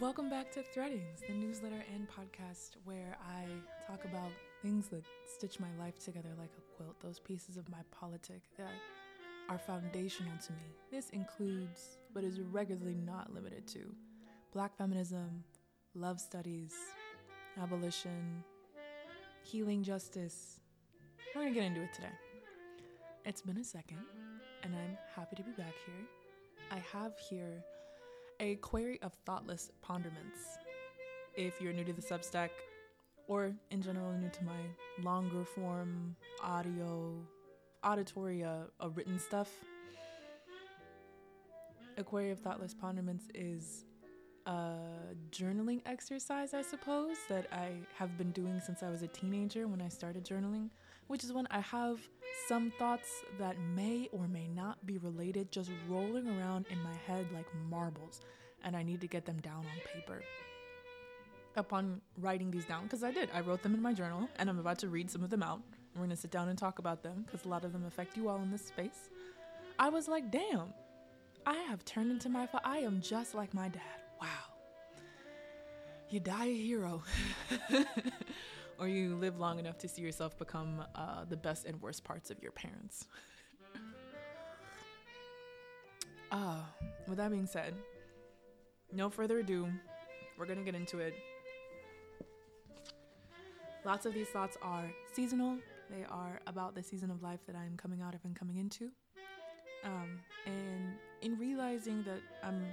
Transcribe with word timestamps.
Welcome 0.00 0.28
back 0.28 0.50
to 0.52 0.62
Threadings, 0.62 1.20
the 1.24 1.34
newsletter 1.34 1.84
and 1.94 2.08
podcast 2.08 2.78
where 2.84 3.16
I 3.22 3.44
talk 3.86 4.04
about 4.04 4.32
things 4.60 4.88
that 4.88 5.04
stitch 5.24 5.60
my 5.60 5.68
life 5.78 6.00
together 6.04 6.30
like 6.36 6.50
a 6.58 6.76
quilt, 6.76 6.96
those 7.00 7.20
pieces 7.20 7.56
of 7.56 7.68
my 7.68 7.78
politic 7.92 8.42
that 8.58 8.72
are 9.48 9.56
foundational 9.58 10.32
to 10.46 10.52
me. 10.52 10.74
This 10.90 11.10
includes, 11.10 11.98
but 12.12 12.24
is 12.24 12.40
regularly 12.40 12.96
not 12.96 13.32
limited 13.32 13.68
to, 13.68 13.94
black 14.52 14.76
feminism, 14.76 15.44
love 15.94 16.18
studies, 16.18 16.74
abolition, 17.62 18.42
healing 19.44 19.84
justice. 19.84 20.58
We're 21.36 21.42
gonna 21.42 21.54
get 21.54 21.64
into 21.64 21.82
it 21.82 21.94
today. 21.94 22.08
It's 23.24 23.42
been 23.42 23.58
a 23.58 23.64
second, 23.64 24.00
and 24.64 24.74
I'm 24.74 24.98
happy 25.14 25.36
to 25.36 25.42
be 25.44 25.52
back 25.52 25.74
here. 25.86 26.06
I 26.72 26.82
have 26.92 27.16
here 27.30 27.62
a 28.40 28.56
query 28.56 29.00
of 29.02 29.12
thoughtless 29.26 29.70
ponderments. 29.82 30.58
If 31.36 31.60
you're 31.60 31.72
new 31.72 31.84
to 31.84 31.92
the 31.92 32.02
Substack, 32.02 32.50
or 33.26 33.52
in 33.70 33.80
general 33.80 34.12
new 34.12 34.28
to 34.28 34.44
my 34.44 35.02
longer 35.02 35.44
form 35.44 36.14
audio, 36.42 37.14
auditory, 37.82 38.44
uh, 38.44 38.64
written 38.94 39.18
stuff, 39.18 39.50
a 41.96 42.04
query 42.04 42.30
of 42.30 42.40
thoughtless 42.40 42.74
ponderments 42.74 43.26
is 43.34 43.84
a 44.46 44.76
journaling 45.30 45.80
exercise, 45.86 46.52
I 46.54 46.62
suppose, 46.62 47.16
that 47.28 47.46
I 47.52 47.70
have 47.96 48.18
been 48.18 48.30
doing 48.32 48.60
since 48.60 48.82
I 48.82 48.90
was 48.90 49.02
a 49.02 49.08
teenager 49.08 49.66
when 49.66 49.80
I 49.80 49.88
started 49.88 50.24
journaling, 50.24 50.68
which 51.06 51.24
is 51.24 51.32
when 51.32 51.46
I 51.50 51.60
have 51.60 51.98
some 52.48 52.70
thoughts 52.78 53.08
that 53.38 53.56
may 53.74 54.08
or 54.12 54.26
may 54.26 54.48
not 54.48 54.84
be 54.86 54.98
related 54.98 55.52
just 55.52 55.70
rolling 55.88 56.28
around 56.28 56.66
in 56.70 56.80
my 56.82 56.94
head 57.06 57.26
like 57.32 57.46
marbles, 57.68 58.20
and 58.62 58.76
I 58.76 58.82
need 58.82 59.00
to 59.00 59.06
get 59.06 59.24
them 59.24 59.38
down 59.38 59.58
on 59.58 59.80
paper. 59.92 60.22
Upon 61.56 62.00
writing 62.18 62.50
these 62.50 62.64
down, 62.64 62.84
because 62.84 63.04
I 63.04 63.12
did, 63.12 63.28
I 63.32 63.40
wrote 63.40 63.62
them 63.62 63.74
in 63.74 63.82
my 63.82 63.92
journal, 63.92 64.28
and 64.36 64.50
I'm 64.50 64.58
about 64.58 64.78
to 64.80 64.88
read 64.88 65.10
some 65.10 65.22
of 65.22 65.30
them 65.30 65.42
out. 65.42 65.60
We're 65.94 66.02
gonna 66.02 66.16
sit 66.16 66.32
down 66.32 66.48
and 66.48 66.58
talk 66.58 66.80
about 66.80 67.02
them 67.02 67.24
because 67.24 67.44
a 67.44 67.48
lot 67.48 67.64
of 67.64 67.72
them 67.72 67.84
affect 67.86 68.16
you 68.16 68.28
all 68.28 68.42
in 68.42 68.50
this 68.50 68.66
space. 68.66 69.08
I 69.78 69.88
was 69.88 70.08
like, 70.08 70.32
damn, 70.32 70.74
I 71.46 71.54
have 71.68 71.84
turned 71.84 72.10
into 72.10 72.28
my. 72.28 72.46
Fa- 72.46 72.60
I 72.64 72.78
am 72.78 73.00
just 73.00 73.34
like 73.34 73.54
my 73.54 73.68
dad. 73.68 73.82
Wow. 74.20 74.28
You 76.10 76.20
die 76.20 76.46
a 76.46 76.56
hero. 76.56 77.02
or 78.78 78.88
you 78.88 79.14
live 79.16 79.38
long 79.38 79.58
enough 79.58 79.78
to 79.78 79.88
see 79.88 80.02
yourself 80.02 80.38
become 80.38 80.84
uh, 80.94 81.24
the 81.28 81.36
best 81.36 81.66
and 81.66 81.80
worst 81.80 82.04
parts 82.04 82.30
of 82.30 82.42
your 82.42 82.52
parents. 82.52 83.06
uh, 86.30 86.60
with 87.08 87.18
that 87.18 87.30
being 87.30 87.46
said, 87.46 87.74
no 88.92 89.10
further 89.10 89.40
ado, 89.40 89.68
we're 90.38 90.46
gonna 90.46 90.62
get 90.62 90.74
into 90.74 90.98
it. 90.98 91.14
Lots 93.84 94.06
of 94.06 94.14
these 94.14 94.28
thoughts 94.28 94.56
are 94.62 94.90
seasonal, 95.12 95.58
they 95.90 96.04
are 96.10 96.40
about 96.46 96.74
the 96.74 96.82
season 96.82 97.10
of 97.10 97.22
life 97.22 97.40
that 97.46 97.54
I'm 97.56 97.76
coming 97.76 98.00
out 98.02 98.14
of 98.14 98.20
and 98.24 98.34
coming 98.34 98.56
into. 98.56 98.90
Um, 99.84 100.18
and 100.46 100.94
in 101.20 101.38
realizing 101.38 102.02
that 102.04 102.20
I'm 102.42 102.64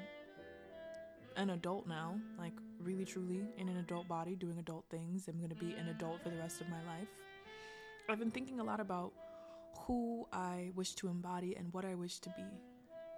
an 1.36 1.50
adult 1.52 1.88
now, 1.88 2.16
like 2.38 2.54
really 2.84 3.06
truly 3.06 3.42
in 3.58 3.70
an 3.70 3.78
adult 3.78 4.08
body 4.08 4.36
doing 4.36 4.58
adult 4.58 4.86
things. 4.90 5.28
I'm 5.28 5.38
going 5.38 5.50
to 5.50 5.56
be 5.56 5.74
an 5.74 5.90
adult 5.90 6.22
for 6.22 6.30
the 6.30 6.38
rest 6.38 6.62
of 6.62 6.70
my 6.70 6.84
life. 6.84 7.08
I've 8.10 8.20
been 8.20 8.32
thinking 8.32 8.60
a 8.60 8.64
lot 8.64 8.80
about 8.80 9.14
who 9.80 10.28
I 10.34 10.72
wish 10.76 10.96
to 10.96 11.08
embody 11.08 11.56
and 11.56 11.72
what 11.74 11.86
I 11.86 11.96
wish 11.96 12.20
to 12.20 12.30
be 12.30 12.46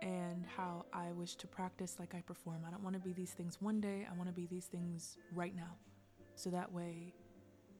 and 0.02 0.46
how 0.58 0.86
I 0.94 1.12
wish 1.14 1.36
to 1.36 1.48
practice 1.48 1.96
like 2.00 2.14
I 2.14 2.22
perform. 2.22 2.64
I 2.68 2.72
don't 2.72 2.84
want 2.84 2.96
to 2.96 3.02
be 3.02 3.14
these 3.14 3.32
things 3.32 3.58
one 3.62 3.80
day, 3.80 4.06
I 4.10 4.16
want 4.16 4.28
to 4.28 4.34
be 4.34 4.46
these 4.46 4.66
things 4.66 5.18
right 5.34 5.56
now. 5.56 5.78
So 6.36 6.50
that 6.50 6.72
way, 6.72 7.14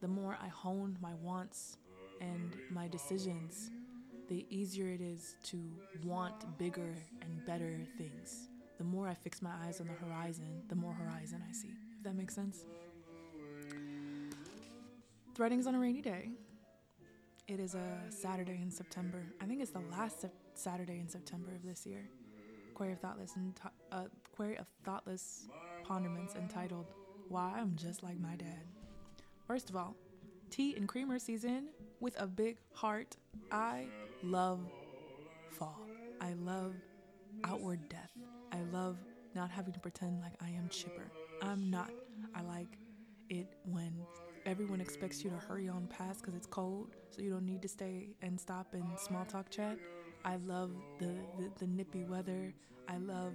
the 0.00 0.08
more 0.08 0.36
I 0.42 0.48
hone 0.48 0.96
my 1.00 1.14
wants 1.14 1.76
and 2.20 2.56
my 2.70 2.88
decisions, 2.88 3.70
the 4.28 4.46
easier 4.48 4.88
it 4.88 5.00
is 5.00 5.36
to 5.44 5.58
want 6.02 6.58
bigger 6.58 6.94
and 7.20 7.44
better 7.44 7.86
things 7.98 8.48
the 8.78 8.84
more 8.84 9.08
I 9.08 9.14
fix 9.14 9.40
my 9.40 9.52
eyes 9.66 9.80
on 9.80 9.86
the 9.86 9.92
horizon, 9.92 10.62
the 10.68 10.74
more 10.74 10.92
horizon 10.92 11.42
I 11.48 11.52
see. 11.52 11.70
If 11.96 12.04
that 12.04 12.16
makes 12.16 12.34
sense. 12.34 12.64
Threadings 15.34 15.66
on 15.66 15.74
a 15.74 15.78
rainy 15.78 16.00
day. 16.00 16.30
It 17.46 17.60
is 17.60 17.74
a 17.74 17.98
Saturday 18.08 18.58
in 18.62 18.70
September. 18.70 19.22
I 19.40 19.44
think 19.44 19.60
it's 19.60 19.70
the 19.70 19.82
last 19.90 20.24
Saturday 20.54 20.98
in 20.98 21.08
September 21.08 21.54
of 21.54 21.62
this 21.62 21.84
year. 21.84 22.08
Query 22.74 22.92
of 22.92 23.00
thoughtless 23.00 23.36
and 23.36 23.52
uh, 23.92 24.04
query 24.34 24.56
of 24.56 24.66
thoughtless 24.84 25.46
ponderments 25.84 26.34
entitled 26.34 26.86
"Why 27.28 27.52
I'm 27.56 27.76
Just 27.76 28.02
Like 28.02 28.18
My 28.18 28.34
Dad." 28.36 28.64
First 29.46 29.68
of 29.68 29.76
all, 29.76 29.94
tea 30.50 30.74
and 30.74 30.88
creamer 30.88 31.18
season 31.18 31.68
with 32.00 32.18
a 32.20 32.26
big 32.26 32.56
heart. 32.72 33.16
I 33.52 33.86
love 34.22 34.60
fall. 35.50 35.80
I 36.20 36.32
love 36.32 36.74
outward 37.44 37.88
death. 37.88 38.10
I 38.54 38.62
love 38.72 38.98
not 39.34 39.50
having 39.50 39.72
to 39.72 39.80
pretend 39.80 40.20
like 40.20 40.34
I 40.40 40.50
am 40.50 40.68
chipper. 40.68 41.10
I'm 41.42 41.70
not. 41.70 41.90
I 42.36 42.42
like 42.42 42.78
it 43.28 43.48
when 43.64 43.92
everyone 44.46 44.80
expects 44.80 45.24
you 45.24 45.30
to 45.30 45.36
hurry 45.36 45.68
on 45.68 45.88
past 45.88 46.20
because 46.20 46.36
it's 46.36 46.46
cold, 46.46 46.94
so 47.10 47.20
you 47.20 47.30
don't 47.30 47.46
need 47.46 47.62
to 47.62 47.68
stay 47.68 48.14
and 48.22 48.38
stop 48.38 48.72
and 48.72 48.84
small 48.96 49.24
talk 49.24 49.50
chat. 49.50 49.76
I 50.24 50.36
love 50.36 50.70
the, 51.00 51.16
the, 51.36 51.50
the 51.58 51.66
nippy 51.66 52.04
weather. 52.04 52.54
I 52.88 52.98
love 52.98 53.32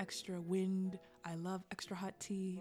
extra 0.00 0.40
wind. 0.40 0.98
I 1.24 1.36
love 1.36 1.62
extra 1.70 1.94
hot 1.94 2.18
tea. 2.18 2.60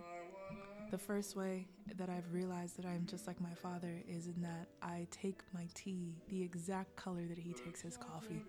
The 0.91 0.99
first 0.99 1.35
way 1.35 1.67
that 1.95 2.09
I've 2.09 2.31
realized 2.31 2.77
that 2.77 2.85
I'm 2.85 3.07
just 3.07 3.25
like 3.25 3.41
my 3.41 3.53
father 3.55 4.03
is 4.07 4.27
in 4.27 4.39
that 4.43 4.67
I 4.83 5.07
take 5.09 5.41
my 5.51 5.67
tea 5.73 6.13
the 6.29 6.43
exact 6.43 6.95
color 6.95 7.25
that 7.27 7.39
he 7.39 7.53
takes 7.53 7.81
his 7.81 7.97
coffee 7.97 8.45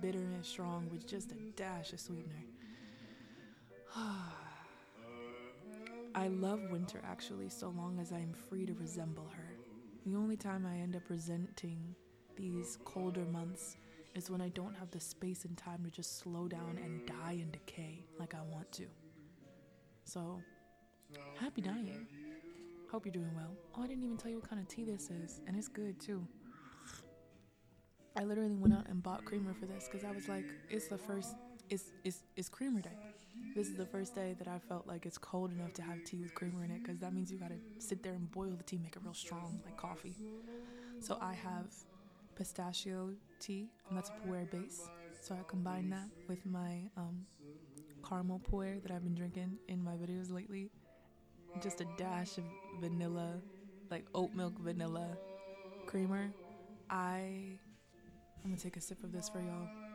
bitter 0.00 0.18
and 0.18 0.44
strong 0.44 0.88
with 0.90 1.06
just 1.06 1.32
a 1.32 1.36
dash 1.56 1.92
of 1.92 2.00
sweetener. 2.00 2.44
I 6.14 6.28
love 6.28 6.60
winter 6.70 7.00
actually, 7.04 7.48
so 7.48 7.70
long 7.70 7.98
as 8.00 8.12
I 8.12 8.18
am 8.18 8.32
free 8.32 8.66
to 8.66 8.74
resemble 8.74 9.28
her. 9.36 9.56
The 10.06 10.16
only 10.16 10.36
time 10.36 10.66
I 10.66 10.78
end 10.78 10.96
up 10.96 11.02
resenting 11.08 11.94
these 12.36 12.78
colder 12.84 13.24
months 13.24 13.76
is 14.14 14.30
when 14.30 14.40
I 14.40 14.48
don't 14.48 14.74
have 14.74 14.90
the 14.90 15.00
space 15.00 15.44
and 15.44 15.56
time 15.56 15.84
to 15.84 15.90
just 15.90 16.18
slow 16.18 16.48
down 16.48 16.78
and 16.82 17.06
die 17.06 17.38
and 17.40 17.52
decay 17.52 18.04
like 18.18 18.34
I 18.34 18.40
want 18.52 18.70
to. 18.72 18.86
So, 20.04 20.40
happy 21.38 21.60
dying. 21.60 22.06
Hope 22.90 23.04
you're 23.04 23.12
doing 23.12 23.34
well. 23.34 23.54
Oh, 23.76 23.82
I 23.82 23.86
didn't 23.86 24.04
even 24.04 24.16
tell 24.16 24.30
you 24.30 24.38
what 24.38 24.48
kind 24.48 24.62
of 24.62 24.68
tea 24.68 24.84
this 24.84 25.10
is, 25.10 25.40
and 25.46 25.56
it's 25.56 25.68
good 25.68 26.00
too. 26.00 26.26
I 28.16 28.24
literally 28.24 28.54
went 28.54 28.74
out 28.74 28.88
and 28.88 29.02
bought 29.02 29.24
creamer 29.24 29.54
for 29.54 29.66
this 29.66 29.88
because 29.90 30.04
I 30.04 30.10
was 30.10 30.28
like, 30.28 30.44
it's 30.70 30.88
the 30.88 30.98
first, 30.98 31.36
it's, 31.70 31.92
it's, 32.04 32.22
it's 32.36 32.48
creamer 32.48 32.80
day. 32.80 32.96
This 33.54 33.68
is 33.68 33.76
the 33.76 33.86
first 33.86 34.14
day 34.14 34.34
that 34.38 34.48
I 34.48 34.58
felt 34.58 34.86
like 34.86 35.06
it's 35.06 35.18
cold 35.18 35.52
enough 35.52 35.72
to 35.74 35.82
have 35.82 36.04
tea 36.04 36.18
with 36.18 36.34
creamer 36.34 36.64
in 36.64 36.70
it 36.70 36.82
because 36.82 36.98
that 36.98 37.12
means 37.12 37.30
you 37.30 37.38
gotta 37.38 37.58
sit 37.78 38.02
there 38.02 38.12
and 38.12 38.30
boil 38.30 38.50
the 38.56 38.62
tea, 38.62 38.78
make 38.78 38.96
it 38.96 39.02
real 39.04 39.14
strong, 39.14 39.60
like 39.64 39.76
coffee. 39.76 40.14
So 41.00 41.18
I 41.20 41.34
have 41.34 41.66
pistachio 42.34 43.10
tea, 43.40 43.68
and 43.88 43.96
that's 43.96 44.10
a 44.10 44.26
pu'er 44.26 44.50
base. 44.50 44.88
So 45.20 45.34
I 45.34 45.38
combine 45.48 45.90
that 45.90 46.08
with 46.28 46.44
my 46.46 46.82
um, 46.96 47.26
caramel 48.08 48.40
pu'er 48.50 48.82
that 48.82 48.92
I've 48.92 49.04
been 49.04 49.14
drinking 49.14 49.58
in 49.68 49.82
my 49.82 49.92
videos 49.92 50.32
lately. 50.32 50.70
Just 51.60 51.80
a 51.80 51.86
dash 51.96 52.38
of 52.38 52.44
vanilla, 52.80 53.40
like 53.90 54.04
oat 54.14 54.34
milk 54.34 54.58
vanilla 54.60 55.16
creamer. 55.86 56.30
I 56.90 57.58
I'm 58.44 58.50
gonna 58.50 58.56
take 58.56 58.76
a 58.76 58.80
sip 58.80 59.02
of 59.02 59.12
this 59.12 59.28
for 59.28 59.40
y'all. 59.40 59.87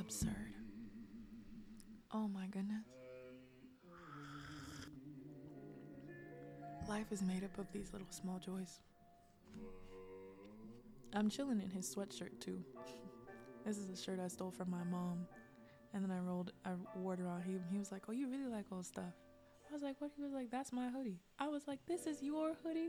Absurd. 0.00 0.54
Oh 2.12 2.28
my 2.28 2.46
goodness. 2.46 2.86
Life 6.88 7.12
is 7.12 7.22
made 7.22 7.44
up 7.44 7.56
of 7.58 7.70
these 7.72 7.92
little 7.92 8.08
small 8.10 8.38
joys. 8.38 8.80
I'm 11.12 11.28
chilling 11.28 11.60
in 11.60 11.70
his 11.70 11.92
sweatshirt 11.94 12.38
too. 12.40 12.62
This 13.66 13.76
is 13.76 13.90
a 13.90 14.02
shirt 14.02 14.18
I 14.18 14.28
stole 14.28 14.50
from 14.50 14.70
my 14.70 14.82
mom. 14.90 15.26
And 15.92 16.02
then 16.02 16.10
I 16.10 16.18
rolled, 16.20 16.52
I 16.64 16.70
wore 16.96 17.12
it 17.12 17.20
around. 17.20 17.42
He, 17.42 17.58
he 17.70 17.78
was 17.78 17.92
like, 17.92 18.04
Oh, 18.08 18.12
you 18.12 18.26
really 18.26 18.46
like 18.50 18.64
old 18.72 18.86
stuff. 18.86 19.12
I 19.68 19.74
was 19.74 19.82
like, 19.82 19.96
What? 20.00 20.12
He 20.16 20.22
was 20.22 20.32
like, 20.32 20.50
That's 20.50 20.72
my 20.72 20.88
hoodie. 20.88 21.20
I 21.38 21.48
was 21.48 21.68
like, 21.68 21.78
This 21.86 22.06
is 22.06 22.22
your 22.22 22.54
hoodie? 22.64 22.88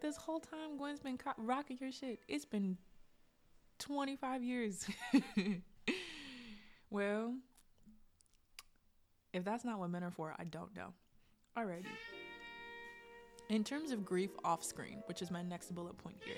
This 0.00 0.16
whole 0.16 0.38
time 0.38 0.76
Gwen's 0.76 1.00
been 1.00 1.18
co- 1.18 1.32
rocking 1.36 1.78
your 1.80 1.90
shit. 1.90 2.20
It's 2.28 2.44
been 2.44 2.76
25 3.78 4.42
years. 4.42 4.86
well, 6.90 7.34
if 9.32 9.44
that's 9.44 9.64
not 9.64 9.78
what 9.78 9.90
men 9.90 10.04
are 10.04 10.10
for, 10.10 10.34
I 10.38 10.44
don't 10.44 10.74
know. 10.74 10.92
Alrighty. 11.56 11.86
In 13.48 13.64
terms 13.64 13.90
of 13.90 14.04
grief 14.04 14.30
off 14.44 14.62
screen, 14.62 15.02
which 15.06 15.22
is 15.22 15.30
my 15.30 15.42
next 15.42 15.74
bullet 15.74 15.96
point 15.96 16.16
here, 16.24 16.36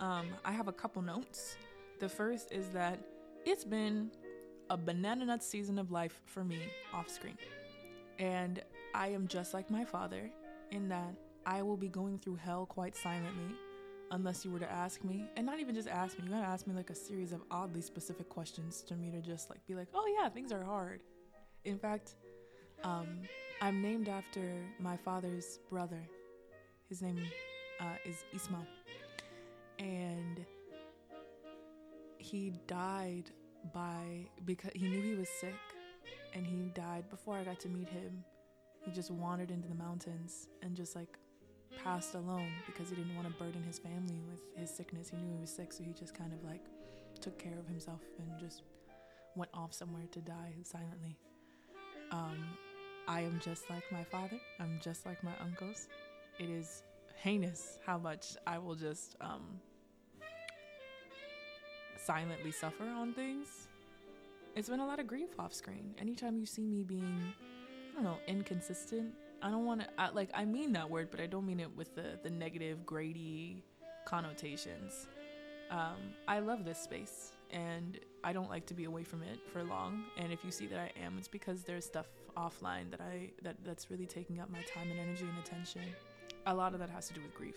um, 0.00 0.26
I 0.44 0.52
have 0.52 0.68
a 0.68 0.72
couple 0.72 1.02
notes. 1.02 1.56
The 2.00 2.08
first 2.08 2.52
is 2.52 2.68
that 2.70 2.98
it's 3.44 3.64
been 3.64 4.10
a 4.70 4.76
banana 4.76 5.24
nut 5.26 5.42
season 5.42 5.78
of 5.78 5.90
life 5.90 6.20
for 6.26 6.44
me 6.44 6.60
off 6.92 7.08
screen. 7.08 7.38
And 8.18 8.62
I 8.94 9.08
am 9.08 9.28
just 9.28 9.54
like 9.54 9.70
my 9.70 9.84
father 9.84 10.30
in 10.70 10.88
that 10.88 11.14
I 11.46 11.62
will 11.62 11.76
be 11.76 11.88
going 11.88 12.18
through 12.18 12.36
hell 12.36 12.66
quite 12.66 12.96
silently 12.96 13.54
unless 14.10 14.44
you 14.44 14.50
were 14.50 14.58
to 14.58 14.70
ask 14.70 15.04
me. 15.04 15.24
And 15.36 15.46
not 15.46 15.60
even 15.60 15.74
just 15.74 15.88
ask 15.88 16.18
me, 16.18 16.24
you 16.26 16.30
gotta 16.30 16.46
ask 16.46 16.66
me 16.66 16.74
like 16.74 16.90
a 16.90 16.94
series 16.94 17.32
of 17.32 17.40
oddly 17.50 17.80
specific 17.80 18.28
questions 18.28 18.82
to 18.82 18.94
me 18.94 19.10
to 19.10 19.20
just 19.20 19.50
like 19.50 19.64
be 19.66 19.74
like, 19.74 19.88
oh 19.94 20.06
yeah, 20.18 20.28
things 20.28 20.52
are 20.52 20.64
hard. 20.64 21.00
In 21.64 21.78
fact, 21.78 22.14
um, 22.84 23.22
I'm 23.60 23.82
named 23.82 24.08
after 24.08 24.40
my 24.78 24.96
father's 24.96 25.58
brother. 25.68 26.00
His 26.88 27.02
name 27.02 27.20
uh, 27.80 27.96
is 28.04 28.24
Isma. 28.34 28.64
And 29.78 30.44
he 32.18 32.52
died 32.66 33.30
by 33.72 34.26
because 34.44 34.70
he 34.74 34.88
knew 34.88 35.02
he 35.02 35.14
was 35.14 35.28
sick 35.28 35.54
and 36.34 36.46
he 36.46 36.70
died 36.74 37.08
before 37.10 37.36
I 37.36 37.44
got 37.44 37.60
to 37.60 37.68
meet 37.68 37.88
him. 37.88 38.24
He 38.84 38.90
just 38.90 39.10
wandered 39.10 39.50
into 39.50 39.68
the 39.68 39.74
mountains 39.74 40.48
and 40.62 40.74
just 40.74 40.96
like 40.96 41.18
passed 41.82 42.14
alone 42.14 42.50
because 42.66 42.90
he 42.90 42.96
didn't 42.96 43.14
want 43.14 43.28
to 43.28 43.34
burden 43.34 43.62
his 43.62 43.78
family 43.78 44.20
with 44.30 44.40
his 44.56 44.70
sickness. 44.70 45.08
He 45.08 45.16
knew 45.16 45.34
he 45.34 45.40
was 45.40 45.50
sick, 45.50 45.72
so 45.72 45.82
he 45.84 45.92
just 45.92 46.14
kind 46.14 46.32
of 46.32 46.42
like 46.44 46.64
took 47.20 47.38
care 47.38 47.58
of 47.58 47.66
himself 47.66 48.00
and 48.18 48.38
just 48.38 48.62
went 49.34 49.50
off 49.54 49.72
somewhere 49.72 50.04
to 50.12 50.20
die 50.20 50.54
silently. 50.62 51.16
Um, 52.10 52.38
I 53.06 53.20
am 53.22 53.40
just 53.42 53.70
like 53.70 53.84
my 53.90 54.04
father. 54.04 54.38
I'm 54.60 54.78
just 54.82 55.06
like 55.06 55.22
my 55.22 55.32
uncles. 55.40 55.88
It 56.38 56.50
is 56.50 56.82
heinous 57.16 57.78
how 57.84 57.98
much 57.98 58.36
I 58.46 58.58
will 58.58 58.74
just 58.74 59.16
um, 59.20 59.60
silently 61.96 62.52
suffer 62.52 62.84
on 62.84 63.12
things. 63.12 63.68
It's 64.56 64.68
been 64.68 64.80
a 64.80 64.86
lot 64.86 64.98
of 64.98 65.06
grief 65.06 65.30
off 65.38 65.54
screen. 65.54 65.94
Anytime 66.00 66.38
you 66.38 66.46
see 66.46 66.66
me 66.66 66.82
being, 66.82 67.32
I 67.92 67.94
don't 67.94 68.04
know, 68.04 68.18
inconsistent, 68.26 69.14
I 69.42 69.50
don't 69.50 69.64
want 69.64 69.82
to, 69.82 70.10
like, 70.14 70.30
I 70.34 70.44
mean 70.44 70.72
that 70.72 70.88
word, 70.90 71.08
but 71.10 71.20
I 71.20 71.26
don't 71.26 71.46
mean 71.46 71.60
it 71.60 71.70
with 71.76 71.94
the, 71.94 72.18
the 72.22 72.30
negative, 72.30 72.84
grady 72.84 73.62
connotations. 74.04 75.06
Um, 75.70 76.14
I 76.26 76.38
love 76.40 76.64
this 76.64 76.78
space 76.78 77.32
and 77.50 77.98
I 78.24 78.32
don't 78.32 78.50
like 78.50 78.66
to 78.66 78.74
be 78.74 78.84
away 78.84 79.04
from 79.04 79.22
it 79.22 79.38
for 79.52 79.62
long. 79.62 80.04
And 80.16 80.32
if 80.32 80.44
you 80.44 80.50
see 80.50 80.66
that 80.66 80.78
I 80.78 80.90
am, 81.00 81.16
it's 81.18 81.28
because 81.28 81.62
there's 81.62 81.84
stuff 81.84 82.06
offline 82.36 82.90
that 82.90 83.00
I 83.00 83.30
that 83.42 83.56
that's 83.64 83.90
really 83.90 84.06
taking 84.06 84.40
up 84.40 84.50
my 84.50 84.62
time 84.62 84.90
and 84.90 84.98
energy 84.98 85.24
and 85.24 85.38
attention. 85.38 85.82
A 86.46 86.54
lot 86.54 86.72
of 86.72 86.80
that 86.80 86.90
has 86.90 87.08
to 87.08 87.14
do 87.14 87.20
with 87.22 87.34
grief. 87.34 87.56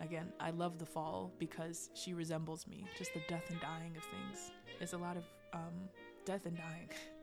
Again, 0.00 0.32
I 0.38 0.50
love 0.50 0.78
the 0.78 0.86
fall 0.86 1.32
because 1.38 1.90
she 1.94 2.14
resembles 2.14 2.66
me. 2.66 2.84
Just 2.96 3.14
the 3.14 3.20
death 3.28 3.50
and 3.50 3.60
dying 3.60 3.96
of 3.96 4.04
things. 4.04 4.52
There's 4.78 4.92
a 4.92 4.98
lot 4.98 5.16
of 5.16 5.24
um, 5.52 5.88
death 6.24 6.46
and 6.46 6.56
dying. 6.56 6.88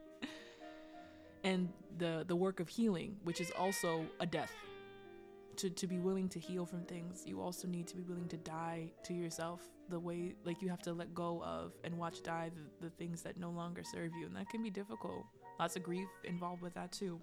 and 1.46 1.70
the 1.98 2.26
the 2.28 2.36
work 2.36 2.60
of 2.60 2.68
healing, 2.68 3.16
which 3.24 3.40
is 3.40 3.52
also 3.58 4.06
a 4.20 4.26
death. 4.26 4.52
To 5.58 5.70
to 5.70 5.88
be 5.88 6.00
willing 6.00 6.28
to 6.30 6.40
heal 6.40 6.66
from 6.66 6.84
things, 6.84 7.24
you 7.26 7.40
also 7.40 7.66
need 7.68 7.88
to 7.88 7.96
be 7.96 8.04
willing 8.04 8.28
to 8.28 8.38
die 8.38 8.92
to 9.04 9.14
yourself 9.14 9.62
the 9.88 10.00
way 10.00 10.36
like 10.44 10.62
you 10.62 10.68
have 10.68 10.82
to 10.82 10.92
let 10.92 11.14
go 11.16 11.42
of 11.44 11.72
and 11.86 11.98
watch 11.98 12.24
die 12.24 12.52
the, 12.54 12.88
the 12.88 12.90
things 12.96 13.22
that 13.22 13.38
no 13.38 13.52
longer 13.52 13.84
serve 13.84 14.12
you 14.20 14.26
and 14.26 14.36
that 14.36 14.50
can 14.50 14.62
be 14.62 14.70
difficult. 14.70 15.24
Lots 15.58 15.78
of 15.78 15.84
grief 15.84 16.10
involved 16.26 16.62
with 16.62 16.74
that 16.74 16.92
too. 16.92 17.22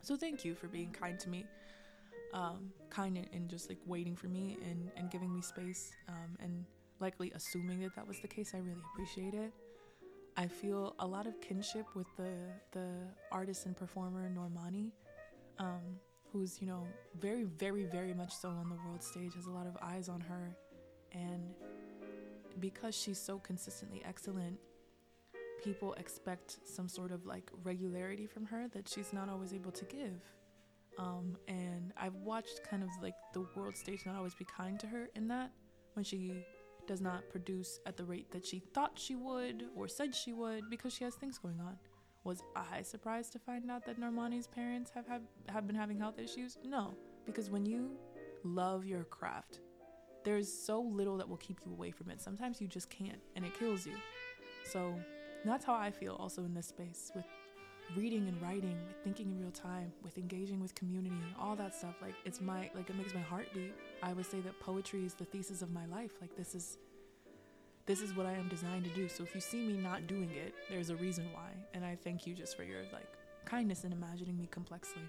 So 0.00 0.16
thank 0.16 0.42
you 0.44 0.54
for 0.54 0.68
being 0.68 0.92
kind 0.92 1.18
to 1.18 1.28
me 1.28 1.44
um, 2.32 2.70
kind 2.90 3.16
and, 3.16 3.28
and, 3.32 3.48
just 3.48 3.68
like 3.68 3.78
waiting 3.86 4.16
for 4.16 4.28
me 4.28 4.58
and, 4.68 4.90
and 4.96 5.10
giving 5.10 5.32
me 5.32 5.42
space 5.42 5.92
um, 6.08 6.36
and 6.40 6.64
likely 7.00 7.32
assuming 7.34 7.80
that 7.80 7.94
that 7.96 8.06
was 8.06 8.20
the 8.20 8.28
case 8.28 8.52
i 8.54 8.58
really 8.58 8.82
appreciate 8.92 9.34
it 9.34 9.52
i 10.42 10.46
feel 10.46 10.94
a 10.98 11.06
lot 11.06 11.26
of 11.26 11.34
kinship 11.40 11.86
with 11.94 12.06
the 12.16 12.32
the 12.72 12.88
artist 13.30 13.66
and 13.66 13.76
performer 13.76 14.24
normani 14.38 14.90
um, 15.58 15.84
who's 16.32 16.60
you 16.60 16.66
know 16.66 16.82
very 17.18 17.44
very 17.44 17.84
very 17.84 18.14
much 18.14 18.32
so 18.32 18.48
on 18.48 18.68
the 18.68 18.78
world 18.86 19.02
stage 19.02 19.34
has 19.34 19.46
a 19.46 19.54
lot 19.58 19.66
of 19.66 19.76
eyes 19.82 20.08
on 20.08 20.20
her 20.20 20.44
and 21.12 21.42
because 22.58 22.94
she's 22.94 23.18
so 23.18 23.38
consistently 23.38 24.02
excellent, 24.04 24.58
people 25.62 25.94
expect 25.94 26.58
some 26.64 26.88
sort 26.88 27.12
of 27.12 27.26
like 27.26 27.50
regularity 27.62 28.26
from 28.26 28.46
her 28.46 28.66
that 28.72 28.88
she's 28.88 29.12
not 29.12 29.28
always 29.28 29.52
able 29.52 29.70
to 29.72 29.84
give. 29.84 30.20
Um, 30.98 31.36
and 31.48 31.92
I've 31.96 32.14
watched 32.16 32.62
kind 32.68 32.82
of 32.82 32.88
like 33.02 33.14
the 33.32 33.46
world 33.54 33.76
stage 33.76 34.04
not 34.04 34.16
always 34.16 34.34
be 34.34 34.44
kind 34.44 34.78
to 34.80 34.86
her 34.86 35.08
in 35.14 35.28
that 35.28 35.50
when 35.94 36.04
she 36.04 36.44
does 36.86 37.00
not 37.00 37.28
produce 37.30 37.80
at 37.86 37.96
the 37.96 38.04
rate 38.04 38.30
that 38.32 38.46
she 38.46 38.58
thought 38.58 38.92
she 38.98 39.14
would 39.14 39.64
or 39.76 39.88
said 39.88 40.14
she 40.14 40.32
would 40.32 40.68
because 40.70 40.92
she 40.92 41.04
has 41.04 41.14
things 41.14 41.38
going 41.38 41.60
on. 41.60 41.76
Was 42.24 42.42
I 42.54 42.82
surprised 42.82 43.32
to 43.32 43.38
find 43.38 43.70
out 43.70 43.86
that 43.86 43.98
Normani's 43.98 44.46
parents 44.46 44.90
have, 44.94 45.06
have, 45.06 45.22
have 45.48 45.66
been 45.66 45.76
having 45.76 45.98
health 45.98 46.18
issues? 46.18 46.58
No, 46.64 46.94
because 47.24 47.50
when 47.50 47.64
you 47.64 47.92
love 48.44 48.84
your 48.84 49.04
craft, 49.04 49.60
there's 50.24 50.52
so 50.52 50.80
little 50.80 51.16
that 51.16 51.28
will 51.28 51.38
keep 51.38 51.60
you 51.64 51.72
away 51.72 51.90
from 51.90 52.10
it. 52.10 52.20
Sometimes 52.20 52.60
you 52.60 52.68
just 52.68 52.90
can't, 52.90 53.20
and 53.36 53.44
it 53.44 53.58
kills 53.58 53.86
you. 53.86 53.94
So 54.70 54.94
that's 55.44 55.64
how 55.64 55.74
I 55.74 55.90
feel 55.90 56.14
also 56.20 56.44
in 56.44 56.52
this 56.52 56.66
space 56.66 57.10
with 57.14 57.24
reading 57.96 58.28
and 58.28 58.40
writing, 58.40 58.76
with 58.86 58.96
thinking 59.02 59.30
in 59.30 59.40
real 59.40 59.50
time, 59.50 59.92
with 60.02 60.16
engaging 60.18 60.60
with 60.60 60.74
community, 60.74 61.16
all 61.38 61.56
that 61.56 61.74
stuff. 61.74 61.96
Like 62.00 62.14
it's 62.24 62.40
my 62.40 62.70
like 62.74 62.88
it 62.90 62.96
makes 62.96 63.14
my 63.14 63.20
heart 63.20 63.46
beat. 63.52 63.74
I 64.02 64.12
would 64.12 64.26
say 64.26 64.40
that 64.40 64.58
poetry 64.60 65.04
is 65.04 65.14
the 65.14 65.24
thesis 65.24 65.62
of 65.62 65.70
my 65.72 65.86
life. 65.86 66.12
Like 66.20 66.36
this 66.36 66.54
is 66.54 66.78
this 67.86 68.00
is 68.00 68.14
what 68.14 68.26
I 68.26 68.32
am 68.32 68.48
designed 68.48 68.84
to 68.84 68.90
do. 68.90 69.08
So 69.08 69.24
if 69.24 69.34
you 69.34 69.40
see 69.40 69.66
me 69.66 69.76
not 69.76 70.06
doing 70.06 70.30
it, 70.30 70.54
there's 70.68 70.90
a 70.90 70.96
reason 70.96 71.26
why. 71.32 71.50
And 71.74 71.84
I 71.84 71.96
thank 72.02 72.26
you 72.26 72.34
just 72.34 72.56
for 72.56 72.62
your 72.62 72.82
like 72.92 73.08
kindness 73.44 73.84
in 73.84 73.92
imagining 73.92 74.38
me 74.38 74.48
complexly. 74.50 75.02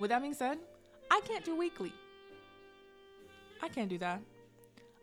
With 0.00 0.10
that 0.10 0.20
being 0.20 0.34
said, 0.34 0.58
I 1.10 1.20
can't 1.24 1.44
do 1.44 1.56
weekly. 1.56 1.92
I 3.62 3.68
can't 3.68 3.88
do 3.88 3.98
that. 3.98 4.20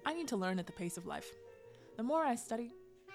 I 0.05 0.13
need 0.13 0.27
to 0.29 0.37
learn 0.37 0.59
at 0.59 0.65
the 0.65 0.71
pace 0.71 0.97
of 0.97 1.05
life. 1.05 1.29
The 1.97 2.03
more 2.03 2.23
I 2.23 2.35
study, 2.35 2.71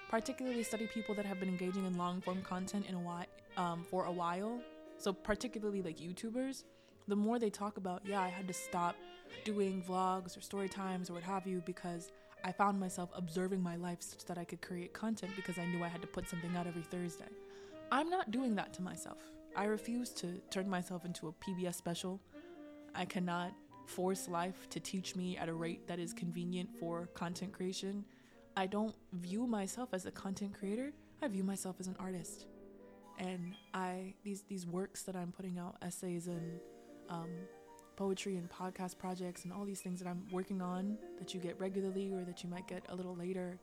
particularly 0.09 0.63
study 0.63 0.87
people 0.87 1.13
that 1.15 1.25
have 1.25 1.39
been 1.39 1.49
engaging 1.49 1.85
in 1.85 1.97
long 1.97 2.21
form 2.21 2.41
content 2.41 2.85
in 2.87 2.95
a 2.95 2.99
while, 2.99 3.25
um, 3.57 3.83
for 3.83 4.05
a 4.05 4.11
while, 4.11 4.59
so 4.97 5.13
particularly 5.13 5.81
like 5.81 5.97
YouTubers, 5.97 6.63
the 7.07 7.15
more 7.15 7.39
they 7.39 7.49
talk 7.49 7.77
about, 7.77 8.01
yeah, 8.05 8.21
I 8.21 8.27
had 8.27 8.47
to 8.47 8.53
stop 8.53 8.95
doing 9.43 9.83
vlogs 9.87 10.37
or 10.37 10.41
story 10.41 10.69
times 10.69 11.09
or 11.09 11.13
what 11.13 11.23
have 11.23 11.47
you 11.47 11.61
because 11.65 12.11
I 12.43 12.51
found 12.51 12.79
myself 12.79 13.09
observing 13.15 13.61
my 13.61 13.75
life 13.75 14.01
such 14.01 14.25
that 14.25 14.37
I 14.37 14.43
could 14.43 14.61
create 14.61 14.93
content 14.93 15.33
because 15.35 15.57
I 15.57 15.65
knew 15.65 15.83
I 15.83 15.87
had 15.87 16.01
to 16.01 16.07
put 16.07 16.29
something 16.29 16.55
out 16.55 16.67
every 16.67 16.83
Thursday. 16.83 17.29
I'm 17.91 18.09
not 18.09 18.31
doing 18.31 18.55
that 18.55 18.73
to 18.73 18.81
myself. 18.81 19.17
I 19.55 19.65
refuse 19.65 20.09
to 20.11 20.39
turn 20.49 20.69
myself 20.69 21.05
into 21.05 21.27
a 21.27 21.31
PBS 21.33 21.75
special. 21.75 22.19
I 22.93 23.05
cannot 23.05 23.53
force 23.85 24.27
life 24.27 24.67
to 24.69 24.79
teach 24.79 25.15
me 25.15 25.37
at 25.37 25.49
a 25.49 25.53
rate 25.53 25.87
that 25.87 25.99
is 25.99 26.13
convenient 26.13 26.69
for 26.79 27.07
content 27.13 27.53
creation. 27.53 28.03
I 28.57 28.65
don't 28.65 28.95
view 29.13 29.45
myself 29.45 29.89
as 29.93 30.07
a 30.07 30.11
content 30.11 30.55
creator. 30.57 30.91
I 31.21 31.27
view 31.27 31.43
myself 31.43 31.75
as 31.79 31.85
an 31.85 31.95
artist. 31.99 32.47
And 33.19 33.53
I 33.75 34.15
these 34.23 34.41
these 34.49 34.65
works 34.65 35.03
that 35.03 35.15
I'm 35.15 35.31
putting 35.31 35.59
out, 35.59 35.75
essays 35.83 36.25
and 36.25 36.59
um, 37.07 37.29
poetry 37.95 38.35
and 38.35 38.49
podcast 38.49 38.97
projects 38.97 39.43
and 39.43 39.53
all 39.53 39.63
these 39.63 39.81
things 39.81 39.99
that 39.99 40.09
I'm 40.09 40.25
working 40.31 40.59
on 40.59 40.97
that 41.19 41.35
you 41.35 41.39
get 41.39 41.59
regularly 41.59 42.11
or 42.11 42.25
that 42.25 42.43
you 42.43 42.49
might 42.49 42.67
get 42.67 42.83
a 42.89 42.95
little 42.95 43.15
later. 43.15 43.59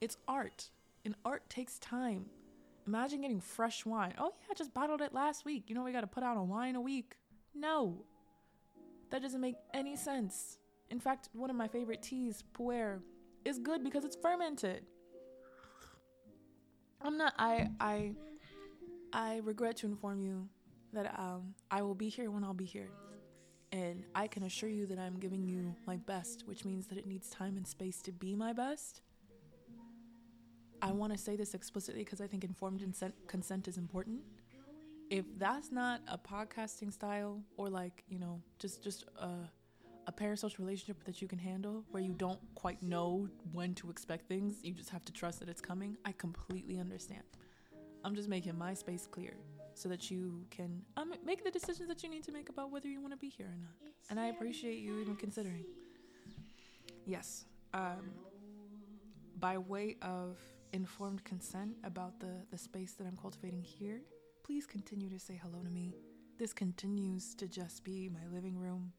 It's 0.00 0.16
art. 0.26 0.70
And 1.04 1.14
art 1.26 1.48
takes 1.50 1.78
time. 1.78 2.24
Imagine 2.86 3.20
getting 3.20 3.40
fresh 3.40 3.84
wine. 3.84 4.14
Oh 4.16 4.32
yeah, 4.40 4.46
I 4.50 4.54
just 4.54 4.72
bottled 4.72 5.02
it 5.02 5.12
last 5.12 5.44
week. 5.44 5.64
You 5.68 5.74
know 5.74 5.84
we 5.84 5.92
got 5.92 6.00
to 6.00 6.06
put 6.06 6.22
out 6.22 6.38
a 6.38 6.42
wine 6.42 6.76
a 6.76 6.80
week. 6.80 7.14
No, 7.54 8.04
that 9.10 9.20
doesn't 9.20 9.40
make 9.42 9.56
any 9.74 9.96
sense. 9.96 10.56
In 10.88 10.98
fact, 10.98 11.28
one 11.34 11.50
of 11.50 11.56
my 11.56 11.68
favorite 11.68 12.02
teas, 12.02 12.42
pu'er, 12.54 13.00
is 13.44 13.58
good 13.58 13.82
because 13.84 14.04
it's 14.04 14.16
fermented. 14.16 14.84
I'm 17.02 17.16
not 17.16 17.34
I 17.38 17.70
I 17.80 18.12
I 19.12 19.40
regret 19.44 19.76
to 19.78 19.86
inform 19.86 20.20
you 20.20 20.48
that 20.92 21.18
um 21.18 21.54
I 21.70 21.82
will 21.82 21.94
be 21.94 22.08
here 22.08 22.30
when 22.30 22.44
I'll 22.44 22.54
be 22.54 22.64
here. 22.64 22.90
And 23.72 24.04
I 24.16 24.26
can 24.26 24.42
assure 24.42 24.68
you 24.68 24.84
that 24.86 24.98
I'm 24.98 25.16
giving 25.20 25.44
you 25.44 25.76
my 25.86 25.96
best, 25.96 26.42
which 26.46 26.64
means 26.64 26.88
that 26.88 26.98
it 26.98 27.06
needs 27.06 27.30
time 27.30 27.56
and 27.56 27.64
space 27.66 28.02
to 28.02 28.10
be 28.10 28.34
my 28.34 28.52
best. 28.52 29.02
I 30.82 30.90
want 30.90 31.12
to 31.12 31.18
say 31.18 31.36
this 31.36 31.54
explicitly 31.54 32.02
because 32.02 32.20
I 32.20 32.26
think 32.26 32.42
informed 32.42 32.82
consent 33.28 33.68
is 33.68 33.76
important 33.76 34.22
if 35.10 35.24
that's 35.38 35.72
not 35.72 36.00
a 36.06 36.16
podcasting 36.16 36.92
style 36.92 37.42
or 37.56 37.68
like 37.68 38.04
you 38.08 38.18
know 38.18 38.40
just 38.58 38.82
just 38.82 39.04
a, 39.18 39.28
a 40.06 40.12
parasocial 40.12 40.58
relationship 40.60 41.04
that 41.04 41.20
you 41.20 41.28
can 41.28 41.38
handle 41.38 41.84
where 41.90 42.02
you 42.02 42.12
don't 42.12 42.40
quite 42.54 42.82
know 42.82 43.28
when 43.52 43.74
to 43.74 43.90
expect 43.90 44.26
things 44.28 44.56
you 44.62 44.72
just 44.72 44.90
have 44.90 45.04
to 45.04 45.12
trust 45.12 45.40
that 45.40 45.48
it's 45.48 45.60
coming 45.60 45.96
i 46.04 46.12
completely 46.12 46.78
understand. 46.78 47.22
I'm 48.02 48.14
just 48.14 48.28
making 48.28 48.56
my 48.56 48.72
space 48.72 49.06
clear 49.06 49.34
so 49.74 49.88
that 49.90 50.10
you 50.10 50.46
can 50.50 50.82
um, 50.96 51.12
make 51.24 51.44
the 51.44 51.50
decisions 51.50 51.88
that 51.88 52.02
you 52.02 52.08
need 52.08 52.24
to 52.24 52.32
make 52.32 52.48
about 52.48 52.70
whether 52.70 52.88
you 52.88 53.00
want 53.00 53.12
to 53.12 53.18
be 53.18 53.28
here 53.28 53.46
or 53.46 53.58
not. 53.60 53.92
And 54.08 54.18
i 54.18 54.26
appreciate 54.26 54.78
you 54.78 54.98
even 55.00 55.16
considering. 55.16 55.64
Yes 57.04 57.44
um, 57.74 58.10
by 59.38 59.58
way 59.58 59.96
of 60.02 60.38
informed 60.72 61.24
consent 61.24 61.76
about 61.84 62.18
the, 62.20 62.32
the 62.50 62.58
space 62.58 62.92
that 62.92 63.06
I'm 63.06 63.16
cultivating 63.16 63.62
here, 63.62 64.00
please 64.44 64.66
continue 64.66 65.08
to 65.10 65.18
say 65.18 65.40
hello 65.42 65.62
to 65.62 65.70
me. 65.70 65.94
This 66.38 66.52
continues 66.52 67.34
to 67.36 67.48
just 67.48 67.84
be 67.84 68.08
my 68.08 68.26
living 68.32 68.58
room, 68.58 68.92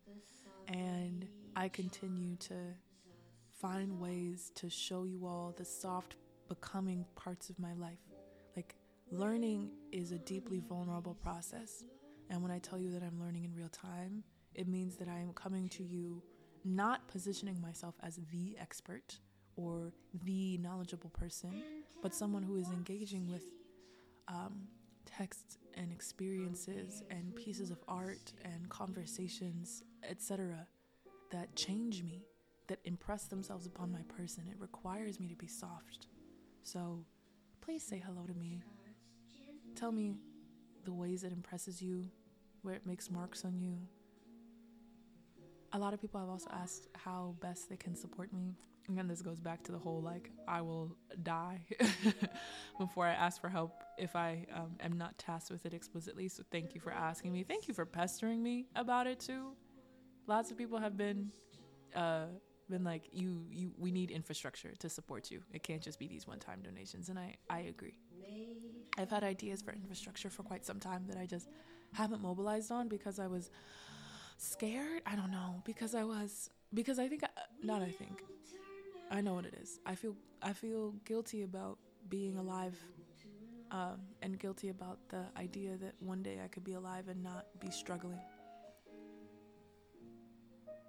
and 0.67 1.27
I 1.55 1.69
continue 1.69 2.35
to 2.37 2.55
find 3.59 3.99
ways 3.99 4.51
to 4.55 4.69
show 4.69 5.03
you 5.03 5.25
all 5.25 5.53
the 5.57 5.65
soft, 5.65 6.15
becoming 6.47 7.05
parts 7.15 7.49
of 7.49 7.59
my 7.59 7.73
life. 7.73 7.99
Like, 8.55 8.75
learning 9.11 9.71
is 9.91 10.11
a 10.11 10.17
deeply 10.17 10.61
vulnerable 10.67 11.15
process. 11.15 11.83
And 12.29 12.41
when 12.41 12.51
I 12.51 12.59
tell 12.59 12.79
you 12.79 12.91
that 12.91 13.03
I'm 13.03 13.19
learning 13.19 13.43
in 13.43 13.53
real 13.53 13.69
time, 13.69 14.23
it 14.55 14.67
means 14.67 14.95
that 14.97 15.07
I 15.07 15.19
am 15.19 15.33
coming 15.33 15.69
to 15.69 15.83
you 15.83 16.21
not 16.63 17.07
positioning 17.07 17.59
myself 17.61 17.95
as 18.03 18.19
the 18.31 18.57
expert 18.59 19.19
or 19.55 19.91
the 20.23 20.57
knowledgeable 20.59 21.09
person, 21.09 21.61
but 22.01 22.13
someone 22.13 22.43
who 22.43 22.57
is 22.57 22.67
engaging 22.69 23.29
with 23.29 23.43
um, 24.27 24.67
texts 25.05 25.57
and 25.75 25.91
experiences 25.91 27.03
and 27.09 27.35
pieces 27.35 27.71
of 27.71 27.79
art 27.87 28.33
and 28.43 28.69
conversations, 28.69 29.83
etc., 30.09 30.67
that 31.31 31.55
change 31.55 32.03
me, 32.03 32.25
that 32.67 32.79
impress 32.85 33.25
themselves 33.25 33.65
upon 33.65 33.91
my 33.91 34.01
person. 34.15 34.43
It 34.49 34.59
requires 34.59 35.19
me 35.19 35.27
to 35.27 35.35
be 35.35 35.47
soft. 35.47 36.07
So 36.63 37.05
please 37.61 37.83
say 37.83 38.01
hello 38.05 38.25
to 38.25 38.33
me. 38.33 38.61
Tell 39.75 39.91
me 39.91 40.15
the 40.83 40.93
ways 40.93 41.23
it 41.23 41.31
impresses 41.31 41.81
you, 41.81 42.09
where 42.61 42.75
it 42.75 42.85
makes 42.85 43.09
marks 43.09 43.45
on 43.45 43.59
you. 43.59 43.77
A 45.73 45.79
lot 45.79 45.93
of 45.93 46.01
people 46.01 46.19
have 46.19 46.29
also 46.29 46.49
asked 46.51 46.89
how 46.93 47.35
best 47.39 47.69
they 47.69 47.77
can 47.77 47.95
support 47.95 48.33
me. 48.33 48.55
Again, 48.89 49.07
this 49.07 49.21
goes 49.21 49.39
back 49.39 49.63
to 49.63 49.71
the 49.71 49.77
whole 49.77 50.01
like, 50.01 50.29
I 50.47 50.61
will 50.61 50.97
die 51.23 51.61
before 52.79 53.05
I 53.05 53.13
ask 53.13 53.39
for 53.39 53.47
help 53.47 53.83
if 53.97 54.15
I 54.15 54.45
um, 54.53 54.75
am 54.81 54.97
not 54.97 55.17
tasked 55.17 55.49
with 55.49 55.65
it 55.65 55.73
explicitly. 55.73 56.27
So 56.27 56.43
thank 56.51 56.75
you 56.75 56.81
for 56.81 56.91
asking 56.91 57.31
me. 57.31 57.43
Thank 57.43 57.67
you 57.67 57.73
for 57.73 57.85
pestering 57.85 58.43
me 58.43 58.65
about 58.75 59.07
it 59.07 59.19
too. 59.19 59.53
Lots 60.27 60.51
of 60.51 60.57
people 60.57 60.79
have 60.79 60.97
been. 60.97 61.31
Uh, 61.95 62.25
been 62.69 62.83
like 62.85 63.09
you 63.11 63.45
you 63.51 63.73
we 63.77 63.91
need 63.91 64.09
infrastructure 64.09 64.71
to 64.79 64.89
support 64.89 65.29
you 65.29 65.41
it 65.51 65.61
can't 65.61 65.81
just 65.81 65.99
be 65.99 66.07
these 66.07 66.25
one-time 66.25 66.61
donations 66.61 67.09
and 67.09 67.19
i 67.19 67.35
i 67.49 67.59
agree 67.59 67.97
i've 68.97 69.09
had 69.09 69.25
ideas 69.25 69.61
for 69.61 69.73
infrastructure 69.73 70.29
for 70.29 70.41
quite 70.41 70.65
some 70.65 70.79
time 70.79 71.03
that 71.05 71.17
i 71.17 71.25
just 71.25 71.49
haven't 71.91 72.21
mobilized 72.21 72.71
on 72.71 72.87
because 72.87 73.19
i 73.19 73.27
was 73.27 73.51
scared 74.41 75.01
i 75.05 75.15
don't 75.15 75.31
know 75.31 75.61
because 75.65 75.93
i 75.93 76.03
was 76.03 76.49
because 76.73 76.97
i 76.97 77.07
think 77.07 77.23
I, 77.23 77.27
not 77.61 77.81
i 77.81 77.89
think 77.91 78.23
I 79.11 79.19
know 79.19 79.33
what 79.33 79.45
it 79.45 79.53
is. 79.61 79.79
I 79.85 79.95
feel 79.95 80.15
I 80.41 80.53
feel 80.53 80.93
guilty 81.03 81.43
about 81.43 81.77
being 82.07 82.37
alive, 82.37 82.77
um, 83.69 83.99
and 84.21 84.39
guilty 84.39 84.69
about 84.69 84.99
the 85.09 85.25
idea 85.37 85.75
that 85.81 85.95
one 85.99 86.23
day 86.23 86.39
I 86.43 86.47
could 86.47 86.63
be 86.63 86.73
alive 86.73 87.09
and 87.09 87.21
not 87.21 87.45
be 87.59 87.69
struggling. 87.71 88.21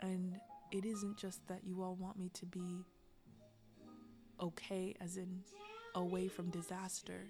And 0.00 0.36
it 0.70 0.84
isn't 0.84 1.16
just 1.16 1.46
that 1.48 1.64
you 1.64 1.82
all 1.82 1.96
want 1.96 2.16
me 2.16 2.30
to 2.34 2.46
be 2.46 2.84
okay, 4.40 4.94
as 5.00 5.16
in 5.16 5.40
away 5.96 6.28
from 6.28 6.48
disaster. 6.50 7.26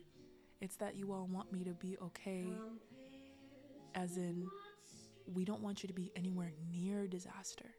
It's 0.60 0.76
that 0.76 0.94
you 0.94 1.10
all 1.12 1.26
want 1.26 1.50
me 1.52 1.64
to 1.64 1.72
be 1.72 1.96
okay, 2.02 2.44
as 3.94 4.18
in 4.18 4.46
we 5.26 5.44
don't 5.44 5.62
want 5.62 5.82
you 5.82 5.86
to 5.86 5.94
be 5.94 6.10
anywhere 6.16 6.52
near 6.70 7.06
disaster. 7.06 7.70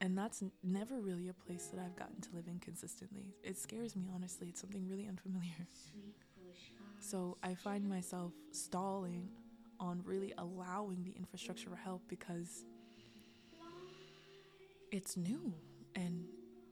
And 0.00 0.18
that's 0.18 0.42
never 0.62 1.00
really 1.00 1.28
a 1.28 1.32
place 1.32 1.68
that 1.68 1.80
I've 1.80 1.96
gotten 1.96 2.20
to 2.20 2.28
live 2.34 2.46
in 2.46 2.58
consistently. 2.58 3.34
It 3.42 3.56
scares 3.56 3.96
me, 3.96 4.10
honestly. 4.14 4.48
It's 4.48 4.60
something 4.60 4.86
really 4.88 5.06
unfamiliar. 5.06 5.68
So 6.98 7.36
I 7.42 7.54
find 7.54 7.88
myself 7.88 8.32
stalling 8.50 9.28
on 9.80 10.02
really 10.04 10.32
allowing 10.38 11.04
the 11.04 11.12
infrastructure 11.12 11.68
for 11.68 11.76
help 11.76 12.02
because 12.08 12.64
it's 14.90 15.16
new. 15.16 15.54
And 15.94 16.24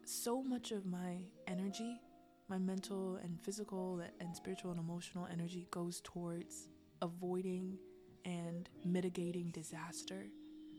so 0.04 0.42
much 0.42 0.72
of 0.72 0.86
my 0.86 1.18
energy, 1.46 2.00
my 2.48 2.58
mental 2.58 3.16
and 3.22 3.40
physical 3.40 4.02
and 4.20 4.36
spiritual 4.36 4.70
and 4.70 4.80
emotional 4.80 5.26
energy 5.30 5.66
goes 5.70 6.00
towards 6.02 6.68
avoiding 7.00 7.78
and 8.24 8.68
mitigating 8.84 9.50
disaster 9.50 10.26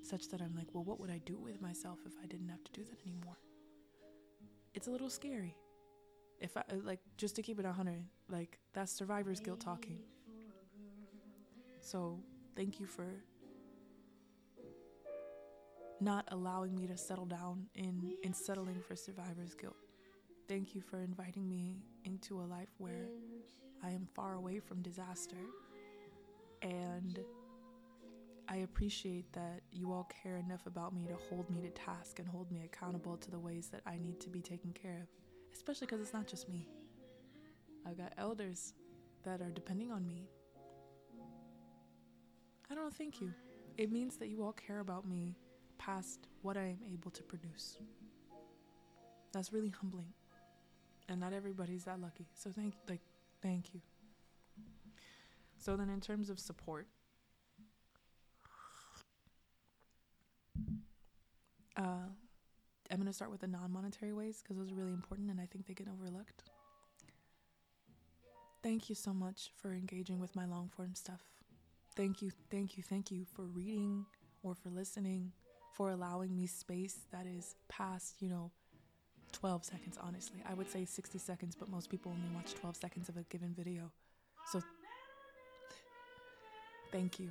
such 0.01 0.29
that 0.29 0.41
I'm 0.41 0.55
like, 0.55 0.67
well, 0.73 0.83
what 0.83 0.99
would 0.99 1.09
I 1.09 1.19
do 1.25 1.37
with 1.37 1.61
myself 1.61 1.99
if 2.05 2.13
I 2.21 2.27
didn't 2.27 2.49
have 2.49 2.63
to 2.63 2.71
do 2.71 2.83
that 2.83 2.99
anymore? 3.07 3.37
It's 4.73 4.87
a 4.87 4.91
little 4.91 5.09
scary. 5.09 5.55
If 6.39 6.57
I 6.57 6.63
like 6.83 6.99
just 7.17 7.35
to 7.37 7.41
keep 7.41 7.59
it 7.59 7.65
100, 7.65 8.03
like 8.29 8.59
that's 8.73 8.91
survivor's 8.91 9.39
guilt 9.39 9.61
talking. 9.61 9.99
So, 11.79 12.19
thank 12.55 12.79
you 12.79 12.85
for 12.85 13.07
not 15.99 16.25
allowing 16.29 16.75
me 16.75 16.87
to 16.87 16.97
settle 16.97 17.25
down 17.25 17.67
in 17.75 18.13
in 18.23 18.33
settling 18.33 18.81
for 18.87 18.95
survivor's 18.95 19.53
guilt. 19.53 19.75
Thank 20.49 20.75
you 20.75 20.81
for 20.81 20.99
inviting 20.99 21.47
me 21.47 21.77
into 22.03 22.41
a 22.41 22.43
life 22.43 22.69
where 22.77 23.07
I 23.81 23.91
am 23.91 24.07
far 24.13 24.33
away 24.33 24.59
from 24.59 24.81
disaster 24.81 25.37
and 26.63 27.19
I 28.47 28.57
appreciate 28.57 29.31
that 29.33 29.61
you 29.71 29.91
all 29.91 30.09
care 30.23 30.37
enough 30.37 30.65
about 30.65 30.93
me 30.93 31.05
to 31.07 31.15
hold 31.29 31.49
me 31.49 31.61
to 31.61 31.69
task 31.69 32.19
and 32.19 32.27
hold 32.27 32.51
me 32.51 32.61
accountable 32.65 33.17
to 33.17 33.31
the 33.31 33.39
ways 33.39 33.69
that 33.69 33.81
I 33.85 33.97
need 33.97 34.19
to 34.21 34.29
be 34.29 34.41
taken 34.41 34.71
care 34.73 34.99
of, 35.01 35.07
especially 35.53 35.87
because 35.87 36.01
it's 36.01 36.13
not 36.13 36.27
just 36.27 36.49
me. 36.49 36.67
I've 37.85 37.97
got 37.97 38.13
elders 38.17 38.73
that 39.23 39.41
are 39.41 39.51
depending 39.51 39.91
on 39.91 40.05
me. 40.05 40.29
I 42.71 42.75
don't 42.75 42.93
thank 42.93 43.21
you. 43.21 43.33
It 43.77 43.91
means 43.91 44.17
that 44.17 44.29
you 44.29 44.43
all 44.43 44.53
care 44.53 44.79
about 44.79 45.07
me 45.07 45.35
past 45.77 46.27
what 46.41 46.57
I 46.57 46.63
am 46.63 46.79
able 46.91 47.11
to 47.11 47.23
produce. 47.23 47.77
That's 49.31 49.51
really 49.51 49.69
humbling. 49.69 50.13
And 51.09 51.19
not 51.19 51.33
everybody's 51.33 51.85
that 51.85 51.99
lucky. 51.99 52.27
So 52.33 52.51
thank 52.51 52.75
like 52.87 53.01
thank 53.41 53.73
you. 53.73 53.81
So 55.63 55.77
then 55.77 55.89
in 55.89 56.01
terms 56.01 56.29
of 56.29 56.39
support, 56.39 56.87
Uh, 61.75 62.05
I'm 62.91 62.97
going 62.97 63.07
to 63.07 63.13
start 63.13 63.31
with 63.31 63.41
the 63.41 63.47
non 63.47 63.71
monetary 63.71 64.13
ways 64.13 64.43
because 64.43 64.57
those 64.57 64.71
are 64.71 64.75
really 64.75 64.93
important 64.93 65.31
and 65.31 65.41
I 65.41 65.47
think 65.47 65.65
they 65.65 65.73
get 65.73 65.87
overlooked. 65.87 66.43
Thank 68.61 68.89
you 68.89 68.95
so 68.95 69.11
much 69.11 69.51
for 69.55 69.73
engaging 69.73 70.19
with 70.19 70.35
my 70.35 70.45
long 70.45 70.69
form 70.69 70.93
stuff. 70.93 71.23
Thank 71.95 72.21
you, 72.21 72.31
thank 72.51 72.77
you, 72.77 72.83
thank 72.83 73.09
you 73.09 73.25
for 73.25 73.45
reading 73.45 74.05
or 74.43 74.53
for 74.53 74.69
listening, 74.69 75.31
for 75.73 75.89
allowing 75.89 76.35
me 76.35 76.45
space 76.45 76.99
that 77.11 77.25
is 77.25 77.55
past, 77.67 78.21
you 78.21 78.29
know, 78.29 78.51
12 79.31 79.65
seconds, 79.65 79.97
honestly. 79.99 80.43
I 80.47 80.53
would 80.53 80.69
say 80.69 80.85
60 80.85 81.17
seconds, 81.17 81.55
but 81.55 81.69
most 81.69 81.89
people 81.89 82.11
only 82.11 82.35
watch 82.35 82.53
12 82.53 82.75
seconds 82.75 83.09
of 83.09 83.17
a 83.17 83.23
given 83.23 83.55
video. 83.55 83.91
So, 84.51 84.61
thank 86.93 87.19
you. 87.19 87.29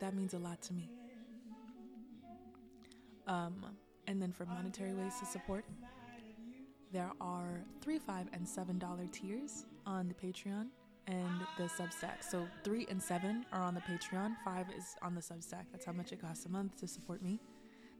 That 0.00 0.14
means 0.14 0.34
a 0.34 0.38
lot 0.38 0.60
to 0.62 0.74
me. 0.74 0.90
Um, 3.28 3.64
and 4.08 4.20
then 4.20 4.32
for 4.32 4.44
monetary 4.44 4.92
ways 4.92 5.14
to 5.20 5.26
support, 5.26 5.64
there 6.92 7.10
are 7.20 7.62
three, 7.80 7.98
five, 7.98 8.26
and 8.32 8.46
seven 8.46 8.78
dollar 8.78 9.06
tiers 9.12 9.64
on 9.86 10.08
the 10.08 10.14
Patreon 10.14 10.66
and 11.06 11.40
the 11.56 11.64
Substack. 11.64 12.22
So 12.28 12.46
three 12.64 12.86
and 12.90 13.00
seven 13.00 13.46
are 13.52 13.62
on 13.62 13.74
the 13.74 13.80
Patreon, 13.80 14.34
five 14.44 14.66
is 14.76 14.96
on 15.00 15.14
the 15.14 15.20
Substack. 15.20 15.64
That's 15.70 15.86
how 15.86 15.92
much 15.92 16.12
it 16.12 16.20
costs 16.20 16.44
a 16.44 16.48
month 16.48 16.76
to 16.80 16.88
support 16.88 17.22
me. 17.22 17.40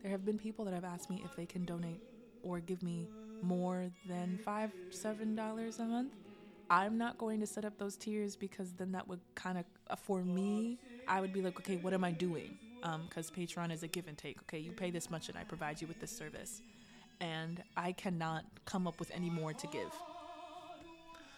There 0.03 0.11
have 0.11 0.25
been 0.25 0.39
people 0.39 0.65
that 0.65 0.75
have 0.75 0.85
asked 0.85 1.09
me 1.09 1.23
if 1.25 1.37
they 1.37 1.47
can 1.47 1.65
donate 1.65 2.03
or 2.43 2.59
give 2.59 2.83
me 2.83 3.09
more 3.43 3.87
than 4.09 4.39
five, 4.45 4.73
seven 4.91 5.37
dollars 5.37 5.79
a 5.79 5.85
month. 5.85 6.13
I'm 6.73 6.97
not 6.97 7.19
going 7.19 7.39
to 7.41 7.47
set 7.47 7.67
up 7.67 7.77
those 7.77 7.97
tiers 7.97 8.35
because 8.35 8.73
then 8.73 8.93
that 8.93 9.07
would 9.07 9.21
kind 9.35 9.59
of, 9.59 9.67
uh, 9.91 9.95
for 9.95 10.23
me, 10.23 10.79
I 11.07 11.21
would 11.21 11.31
be 11.31 11.43
like, 11.43 11.59
okay, 11.61 11.77
what 11.77 11.93
am 11.93 12.03
I 12.03 12.13
doing? 12.13 12.59
because 13.09 13.31
um, 13.31 13.37
Patreon 13.37 13.73
is 13.73 13.83
a 13.85 13.89
give 13.89 14.09
and 14.09 14.17
take. 14.17 14.41
Okay, 14.43 14.59
you 14.59 14.73
pay 14.73 14.91
this 14.91 15.11
much 15.11 15.29
and 15.29 15.37
I 15.39 15.45
provide 15.45 15.81
you 15.81 15.87
with 15.87 16.01
this 16.01 16.11
service. 16.11 16.63
And 17.21 17.63
I 17.77 17.93
cannot 17.93 18.45
come 18.65 18.87
up 18.89 18.99
with 18.99 19.11
any 19.15 19.29
more 19.29 19.53
to 19.53 19.67
give. 19.69 19.93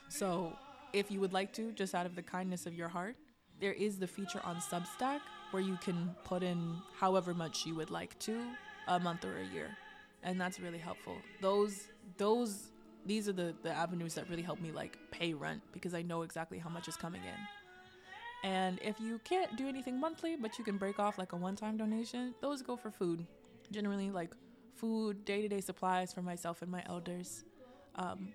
So, 0.09 0.57
if 0.93 1.11
you 1.11 1.19
would 1.21 1.33
like 1.33 1.53
to, 1.55 1.73
just 1.73 1.95
out 1.97 2.07
of 2.07 2.15
the 2.15 2.23
kindness 2.23 2.65
of 2.65 2.73
your 2.73 2.89
heart, 2.89 3.17
there 3.61 3.73
is 3.73 3.99
the 3.99 4.07
feature 4.07 4.41
on 4.45 4.57
Substack 4.57 5.19
where 5.51 5.63
you 5.63 5.77
can 5.83 6.15
put 6.23 6.45
in 6.45 6.77
however 6.99 7.35
much 7.35 7.67
you 7.67 7.75
would 7.75 7.91
like 7.91 8.17
to 8.21 8.41
a 8.87 9.01
month 9.01 9.25
or 9.25 9.37
a 9.37 9.45
year. 9.53 9.77
And 10.23 10.41
that's 10.41 10.61
really 10.61 10.79
helpful. 10.79 11.17
Those, 11.41 11.89
those, 12.17 12.69
these 13.05 13.29
are 13.29 13.33
the, 13.33 13.55
the 13.63 13.71
avenues 13.73 14.15
that 14.15 14.29
really 14.29 14.43
help 14.43 14.61
me 14.61 14.73
like 14.73 14.99
pay 15.11 15.35
rent 15.35 15.63
because 15.73 15.95
I 15.95 16.03
know 16.03 16.23
exactly 16.23 16.59
how 16.59 16.71
much 16.71 16.89
is 16.89 16.97
coming 16.97 17.23
in. 17.25 17.49
And 18.43 18.79
if 18.83 19.01
you 19.01 19.21
can't 19.25 19.57
do 19.57 19.69
anything 19.69 19.99
monthly, 19.99 20.37
but 20.37 20.59
you 20.59 20.65
can 20.65 20.77
break 20.77 20.99
off 20.99 21.19
like 21.19 21.33
a 21.33 21.37
one 21.37 21.57
time 21.57 21.77
donation, 21.77 22.35
those 22.41 22.63
go 22.63 22.77
for 22.77 22.91
food. 22.91 23.27
Generally, 23.71 24.11
like 24.11 24.35
food, 24.75 25.25
day 25.25 25.41
to 25.43 25.49
day 25.49 25.61
supplies 25.61 26.13
for 26.13 26.23
myself 26.23 26.63
and 26.63 26.71
my 26.71 26.83
elders. 26.87 27.45
Um, 27.95 28.35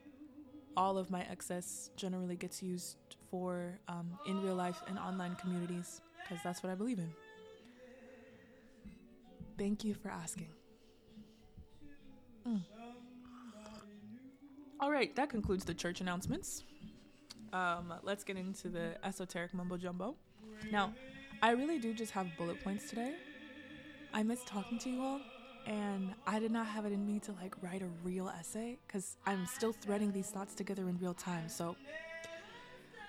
all 0.75 0.97
of 0.97 1.09
my 1.11 1.21
excess 1.29 1.89
generally 1.97 2.35
gets 2.37 2.63
used 2.63 2.97
for 3.29 3.79
um, 3.87 4.19
in 4.25 4.39
real 4.41 4.55
life 4.55 4.83
and 4.87 4.97
online 4.97 5.35
communities 5.35 6.01
because 6.23 6.41
that's 6.43 6.63
what 6.63 6.71
I 6.71 6.75
believe 6.75 6.99
in. 6.99 7.13
Thank 9.57 9.83
you 9.83 9.93
for 9.93 10.09
asking. 10.09 10.53
Mm. 12.47 12.78
All 14.81 14.89
right, 14.89 15.13
that 15.17 15.29
concludes 15.29 15.65
the 15.65 15.73
church 15.73 15.99
announcements. 15.99 16.63
Um, 17.51 17.93
let's 18.03 18.23
get 18.23 18.37
into 18.37 18.69
the 18.69 18.93
esoteric 19.03 19.53
mumbo 19.53 19.75
jumbo. 19.75 20.15
Now, 20.71 20.93
I 21.41 21.51
really 21.51 21.79
do 21.79 21.93
just 21.93 22.13
have 22.13 22.27
bullet 22.37 22.63
points 22.63 22.89
today. 22.89 23.15
I 24.13 24.23
miss 24.23 24.41
talking 24.45 24.79
to 24.79 24.89
you 24.89 25.03
all, 25.03 25.19
and 25.67 26.13
I 26.25 26.39
did 26.39 26.51
not 26.51 26.65
have 26.65 26.85
it 26.85 26.93
in 26.93 27.05
me 27.05 27.19
to 27.19 27.33
like 27.33 27.55
write 27.61 27.81
a 27.81 27.89
real 28.05 28.29
essay 28.29 28.77
because 28.87 29.17
I'm 29.25 29.45
still 29.47 29.73
threading 29.73 30.13
these 30.13 30.27
thoughts 30.27 30.55
together 30.55 30.87
in 30.87 30.97
real 30.99 31.13
time. 31.13 31.49
So, 31.49 31.75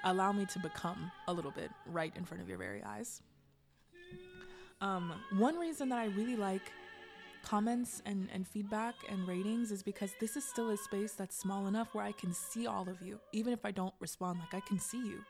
allow 0.03 0.33
me 0.33 0.47
to 0.47 0.59
become 0.59 1.13
a 1.29 1.33
little 1.33 1.53
bit 1.53 1.71
right 1.87 2.13
in 2.17 2.25
front 2.25 2.43
of 2.43 2.49
your 2.49 2.59
very 2.59 2.83
eyes. 2.83 3.23
Um, 4.81 5.13
one 5.39 5.57
reason 5.57 5.89
that 5.91 6.01
I 6.01 6.07
really 6.07 6.37
like 6.37 6.73
comments 7.43 8.03
and, 8.07 8.29
and 8.33 8.47
feedback 8.47 8.95
and 9.09 9.27
ratings 9.27 9.71
is 9.71 9.83
because 9.83 10.13
this 10.21 10.37
is 10.37 10.45
still 10.45 10.71
a 10.71 10.77
space 10.77 11.13
that's 11.13 11.37
small 11.37 11.67
enough 11.67 11.95
where 11.95 12.05
I 12.05 12.13
can 12.13 12.33
see 12.33 12.67
all 12.67 12.89
of 12.89 13.01
you, 13.03 13.19
even 13.33 13.53
if 13.53 13.65
I 13.65 13.71
don't 13.71 13.95
respond, 14.01 14.41
like 14.41 14.55
I 14.63 14.67
can 14.67 14.79
see 14.79 14.99
you. 14.99 15.21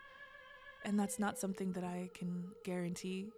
And 0.84 0.98
that's 0.98 1.18
not 1.18 1.38
something 1.38 1.72
that 1.72 1.84
I 1.84 2.10
can 2.14 2.44
guarantee 2.64 3.28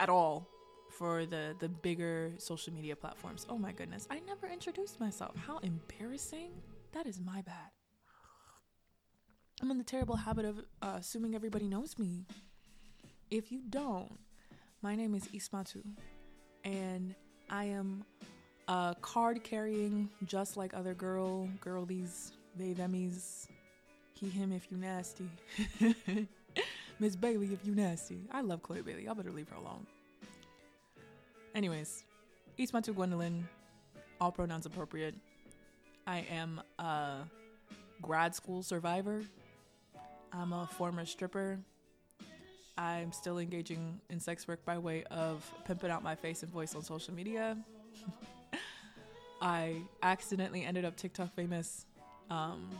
at 0.00 0.08
all 0.08 0.48
for 0.92 1.26
the 1.26 1.54
the 1.58 1.68
bigger 1.68 2.32
social 2.38 2.72
media 2.72 2.96
platforms. 2.96 3.46
Oh 3.48 3.56
my 3.58 3.72
goodness, 3.72 4.06
I 4.10 4.20
never 4.20 4.46
introduced 4.46 5.00
myself. 5.00 5.34
How 5.46 5.58
embarrassing. 5.58 6.50
That 6.92 7.06
is 7.06 7.20
my 7.20 7.40
bad. 7.42 7.70
I'm 9.60 9.70
in 9.70 9.78
the 9.78 9.84
terrible 9.84 10.16
habit 10.16 10.44
of 10.44 10.58
uh, 10.82 10.96
assuming 10.98 11.34
everybody 11.34 11.68
knows 11.68 11.98
me. 11.98 12.26
If 13.30 13.50
you 13.52 13.62
don't, 13.70 14.18
my 14.82 14.94
name 14.96 15.14
is 15.14 15.28
Ismatu, 15.28 15.82
and 16.64 17.14
I 17.52 17.64
am 17.64 18.02
a 18.66 18.96
card 19.02 19.44
carrying, 19.44 20.08
just 20.24 20.56
like 20.56 20.72
other 20.72 20.94
girl, 20.94 21.46
girlies, 21.60 22.32
they, 22.56 22.72
themies, 22.72 23.46
he, 24.14 24.30
him 24.30 24.52
if 24.52 24.68
you 24.70 24.78
nasty. 24.78 25.28
Miss 26.98 27.14
Bailey 27.14 27.52
if 27.52 27.66
you 27.66 27.74
nasty. 27.74 28.22
I 28.32 28.40
love 28.40 28.62
Chloe 28.62 28.80
Bailey. 28.80 29.04
Y'all 29.04 29.14
better 29.14 29.30
leave 29.30 29.50
her 29.50 29.56
alone. 29.56 29.86
Anyways, 31.54 32.04
Ismatu 32.58 32.94
Gwendolyn, 32.94 33.46
all 34.18 34.32
pronouns 34.32 34.64
appropriate. 34.64 35.14
I 36.06 36.24
am 36.30 36.62
a 36.78 37.18
grad 38.00 38.34
school 38.34 38.62
survivor. 38.62 39.22
I'm 40.32 40.54
a 40.54 40.66
former 40.66 41.04
stripper. 41.04 41.58
I'm 42.78 43.12
still 43.12 43.38
engaging 43.38 44.00
in 44.08 44.18
sex 44.18 44.48
work 44.48 44.64
by 44.64 44.78
way 44.78 45.04
of 45.10 45.48
pimping 45.64 45.90
out 45.90 46.02
my 46.02 46.14
face 46.14 46.42
and 46.42 46.50
voice 46.50 46.74
on 46.74 46.82
social 46.82 47.14
media. 47.14 47.56
I 49.42 49.82
accidentally 50.02 50.64
ended 50.64 50.84
up 50.84 50.96
TikTok 50.96 51.34
famous. 51.34 51.84
Um, 52.30 52.70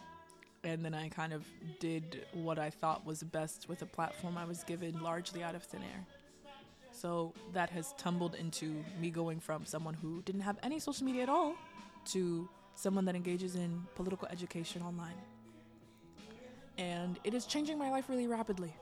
and 0.64 0.84
then 0.84 0.94
I 0.94 1.08
kind 1.08 1.32
of 1.32 1.44
did 1.80 2.24
what 2.32 2.58
I 2.58 2.70
thought 2.70 3.04
was 3.04 3.22
best 3.22 3.68
with 3.68 3.82
a 3.82 3.86
platform 3.86 4.38
I 4.38 4.44
was 4.44 4.62
given 4.64 5.02
largely 5.02 5.42
out 5.42 5.54
of 5.54 5.64
thin 5.64 5.82
air. 5.82 6.06
So 6.92 7.32
that 7.52 7.68
has 7.70 7.94
tumbled 7.98 8.34
into 8.36 8.84
me 9.00 9.10
going 9.10 9.40
from 9.40 9.64
someone 9.66 9.94
who 9.94 10.22
didn't 10.22 10.42
have 10.42 10.58
any 10.62 10.78
social 10.78 11.04
media 11.04 11.24
at 11.24 11.28
all 11.28 11.54
to 12.12 12.48
someone 12.74 13.04
that 13.06 13.16
engages 13.16 13.56
in 13.56 13.82
political 13.96 14.28
education 14.28 14.82
online. 14.82 15.14
And 16.78 17.18
it 17.24 17.34
is 17.34 17.44
changing 17.44 17.78
my 17.78 17.90
life 17.90 18.08
really 18.08 18.26
rapidly. 18.26 18.72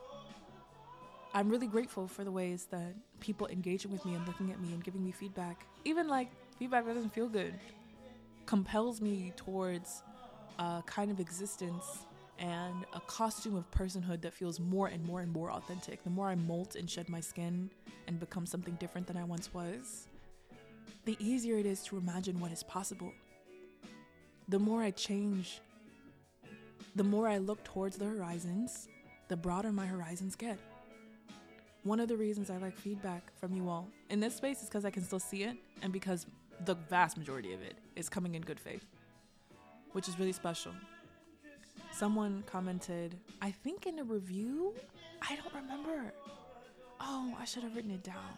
I'm 1.33 1.49
really 1.49 1.69
grateful 1.69 2.09
for 2.09 2.25
the 2.25 2.33
ways 2.33 2.67
that 2.73 2.95
people 3.21 3.47
engaging 3.47 3.93
with 3.93 4.05
me 4.05 4.15
and 4.15 4.27
looking 4.27 4.51
at 4.51 4.61
me 4.61 4.73
and 4.73 4.83
giving 4.83 5.05
me 5.05 5.13
feedback, 5.13 5.65
even 5.85 6.09
like 6.09 6.29
feedback 6.59 6.85
that 6.87 6.95
doesn't 6.95 7.15
feel 7.15 7.29
good, 7.29 7.55
compels 8.47 9.01
me 9.01 9.33
towards 9.37 10.03
a 10.59 10.83
kind 10.87 11.11
of 11.11 11.21
existence 11.21 12.05
and 12.41 12.85
a 12.95 13.01
costume 13.01 13.55
of 13.55 13.71
personhood 13.71 14.23
that 14.23 14.35
feels 14.35 14.59
more 14.59 14.89
and 14.89 15.05
more 15.05 15.21
and 15.21 15.33
more 15.33 15.53
authentic. 15.53 16.03
The 16.03 16.11
more 16.11 16.29
I 16.29 16.35
molt 16.35 16.75
and 16.75 16.91
shed 16.91 17.09
my 17.09 17.21
skin 17.21 17.71
and 18.09 18.19
become 18.19 18.45
something 18.45 18.75
different 18.75 19.07
than 19.07 19.17
I 19.17 19.23
once 19.23 19.55
was, 19.55 20.09
the 21.05 21.17
easier 21.21 21.59
it 21.59 21.67
is 21.67 21.85
to 21.85 21.97
imagine 21.97 22.41
what 22.41 22.51
is 22.51 22.65
possible. 22.65 23.13
The 24.49 24.59
more 24.59 24.83
I 24.83 24.91
change, 24.91 25.61
the 26.97 27.05
more 27.05 27.29
I 27.29 27.39
look 27.39 27.63
towards 27.63 27.97
the 27.99 28.07
horizons, 28.07 28.89
the 29.29 29.37
broader 29.37 29.71
my 29.71 29.87
horizons 29.87 30.35
get. 30.35 30.59
One 31.83 31.99
of 31.99 32.09
the 32.09 32.17
reasons 32.17 32.51
I 32.51 32.59
like 32.59 32.77
feedback 32.77 33.33
from 33.39 33.55
you 33.55 33.69
all 33.69 33.89
in 34.11 34.21
this 34.21 34.35
space 34.37 34.61
is 34.63 34.69
because 34.69 34.85
I 34.85 34.91
can 34.91 35.03
still 35.03 35.19
see 35.19 35.45
it 35.45 35.57
and 35.83 35.93
because 35.93 36.27
the 36.67 36.75
vast 36.75 37.17
majority 37.17 37.55
of 37.55 37.63
it 37.63 37.75
is 37.97 38.11
coming 38.11 38.35
in 38.35 38.43
good 38.43 38.61
faith, 38.61 38.85
which 39.93 40.07
is 40.07 40.19
really 40.19 40.33
special. 40.33 40.73
Someone 41.91 42.45
commented, 42.47 43.17
I 43.41 43.51
think 43.51 43.87
in 43.87 43.99
a 43.99 44.05
review, 44.05 44.75
I 45.23 45.37
don't 45.37 45.55
remember. 45.55 46.13
Oh, 47.01 47.35
I 47.41 47.47
should 47.47 47.63
have 47.63 47.75
written 47.75 47.91
it 47.91 48.03
down. 48.03 48.37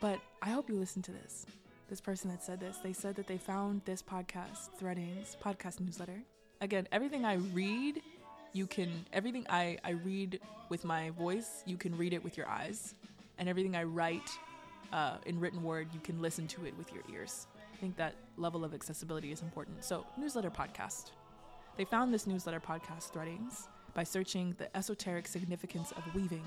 But 0.00 0.18
I 0.42 0.50
hope 0.50 0.68
you 0.68 0.76
listen 0.76 1.00
to 1.02 1.12
this. 1.12 1.46
This 1.88 2.00
person 2.00 2.28
that 2.30 2.42
said 2.42 2.58
this, 2.58 2.78
they 2.78 2.92
said 2.92 3.14
that 3.16 3.28
they 3.28 3.38
found 3.38 3.82
this 3.84 4.02
podcast, 4.02 4.70
Threadings 4.78 5.36
podcast 5.42 5.80
newsletter. 5.80 6.22
Again, 6.60 6.88
everything 6.90 7.24
I 7.24 7.34
read 7.34 8.02
you 8.52 8.66
can 8.66 9.06
everything 9.12 9.46
I, 9.48 9.78
I 9.84 9.90
read 9.90 10.40
with 10.68 10.84
my 10.84 11.10
voice 11.10 11.62
you 11.66 11.76
can 11.76 11.96
read 11.96 12.12
it 12.12 12.22
with 12.22 12.36
your 12.36 12.48
eyes. 12.48 12.94
And 13.38 13.48
everything 13.48 13.76
i 13.76 13.84
write 13.84 14.30
uh, 14.92 15.16
in 15.26 15.38
written 15.38 15.62
word 15.62 15.88
you 15.92 16.00
can 16.00 16.20
listen 16.20 16.46
to 16.48 16.64
it 16.64 16.76
with 16.76 16.92
your 16.92 17.02
ears. 17.12 17.46
I 17.72 17.76
think 17.76 17.96
that 17.96 18.14
level 18.36 18.64
of 18.64 18.74
accessibility 18.74 19.30
is 19.30 19.42
important. 19.42 19.84
So 19.84 20.04
newsletter 20.16 20.50
podcast. 20.50 21.12
They 21.76 21.84
found 21.84 22.12
this 22.12 22.26
newsletter 22.26 22.60
podcast 22.60 23.12
threadings 23.12 23.68
by 23.94 24.02
searching 24.02 24.54
the 24.58 24.74
esoteric 24.76 25.28
significance 25.28 25.92
of 25.92 26.14
weaving. 26.14 26.44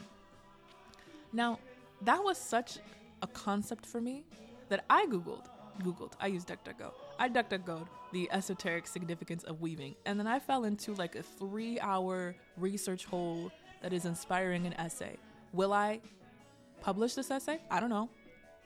Now 1.31 1.59
that 2.01 2.23
was 2.23 2.37
such 2.37 2.79
a 3.21 3.27
concept 3.27 3.85
for 3.85 4.01
me 4.01 4.23
that 4.69 4.83
i 4.89 5.05
googled 5.05 5.45
googled 5.83 6.13
i 6.19 6.27
used 6.27 6.47
duckduckgo 6.47 6.91
I 7.21 7.29
DuckDuckGoed 7.29 7.85
the 8.13 8.27
esoteric 8.31 8.87
significance 8.87 9.43
of 9.43 9.61
weaving, 9.61 9.93
and 10.07 10.19
then 10.19 10.25
I 10.25 10.39
fell 10.39 10.63
into 10.63 10.95
like 10.95 11.15
a 11.15 11.21
three 11.21 11.79
hour 11.79 12.35
research 12.57 13.05
hole 13.05 13.51
that 13.83 13.93
is 13.93 14.05
inspiring 14.05 14.65
an 14.65 14.73
essay. 14.73 15.17
Will 15.53 15.71
I 15.71 16.01
publish 16.81 17.13
this 17.13 17.29
essay? 17.29 17.59
I 17.69 17.79
don't 17.79 17.91
know. 17.91 18.09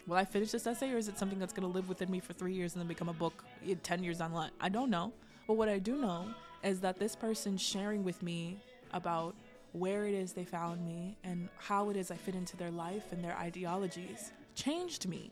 Will 0.07 0.15
I 0.15 0.23
finish 0.23 0.51
this 0.51 0.65
essay, 0.65 0.93
or 0.93 0.97
is 0.97 1.09
it 1.09 1.19
something 1.19 1.37
that's 1.37 1.51
going 1.51 1.69
to 1.69 1.73
live 1.73 1.89
within 1.89 2.09
me 2.09 2.21
for 2.21 2.31
three 2.31 2.53
years 2.53 2.75
and 2.75 2.81
then 2.81 2.87
become 2.87 3.09
a 3.09 3.13
book 3.13 3.43
eh, 3.67 3.75
10 3.83 4.05
years 4.05 4.21
online? 4.21 4.51
I 4.61 4.69
don't 4.69 4.89
know. 4.89 5.11
But 5.47 5.55
what 5.55 5.67
I 5.67 5.77
do 5.77 5.97
know 5.97 6.29
is 6.63 6.79
that 6.79 6.97
this 6.97 7.13
person 7.13 7.57
sharing 7.57 8.05
with 8.05 8.23
me 8.23 8.57
about 8.93 9.35
where 9.73 10.05
it 10.05 10.13
is 10.13 10.31
they 10.31 10.45
found 10.45 10.81
me 10.85 11.17
and 11.25 11.49
how 11.57 11.89
it 11.89 11.97
is 11.97 12.09
I 12.09 12.15
fit 12.15 12.35
into 12.35 12.55
their 12.55 12.71
life 12.71 13.11
and 13.11 13.21
their 13.21 13.35
ideologies 13.35 14.31
changed 14.55 15.09
me. 15.09 15.29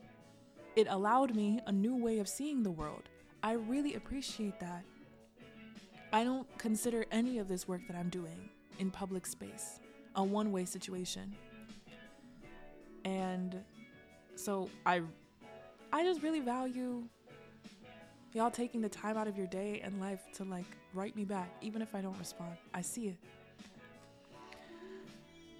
It 0.76 0.88
allowed 0.90 1.34
me 1.34 1.60
a 1.66 1.72
new 1.72 1.96
way 1.96 2.18
of 2.18 2.28
seeing 2.28 2.62
the 2.62 2.70
world. 2.70 3.08
I 3.44 3.52
really 3.52 3.94
appreciate 3.94 4.58
that. 4.60 4.82
I 6.14 6.24
don't 6.24 6.46
consider 6.56 7.04
any 7.12 7.36
of 7.38 7.46
this 7.46 7.68
work 7.68 7.82
that 7.88 7.94
I'm 7.94 8.08
doing 8.08 8.48
in 8.78 8.90
public 8.90 9.26
space 9.26 9.80
a 10.16 10.24
one 10.24 10.50
way 10.50 10.64
situation. 10.64 11.34
And 13.04 13.62
so 14.34 14.70
I 14.86 15.02
I 15.92 16.02
just 16.04 16.22
really 16.22 16.40
value 16.40 17.04
y'all 18.32 18.50
taking 18.50 18.80
the 18.80 18.88
time 18.88 19.18
out 19.18 19.28
of 19.28 19.36
your 19.36 19.46
day 19.46 19.82
and 19.84 20.00
life 20.00 20.22
to 20.36 20.44
like 20.44 20.64
write 20.94 21.14
me 21.14 21.26
back 21.26 21.50
even 21.60 21.82
if 21.82 21.94
I 21.94 22.00
don't 22.00 22.18
respond. 22.18 22.56
I 22.72 22.80
see 22.80 23.08
it. 23.08 23.18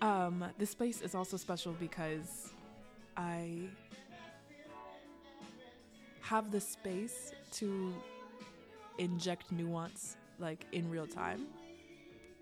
Um 0.01 0.43
this 0.57 0.71
space 0.71 1.03
is 1.03 1.15
also 1.15 1.37
special 1.37 1.73
because 1.73 2.55
I 3.15 3.69
have 6.23 6.51
the 6.51 6.61
space 6.61 7.33
to 7.55 7.95
inject 8.99 9.51
nuance 9.53 10.17
like 10.39 10.67
in 10.73 10.91
real 10.91 11.07
time. 11.07 11.47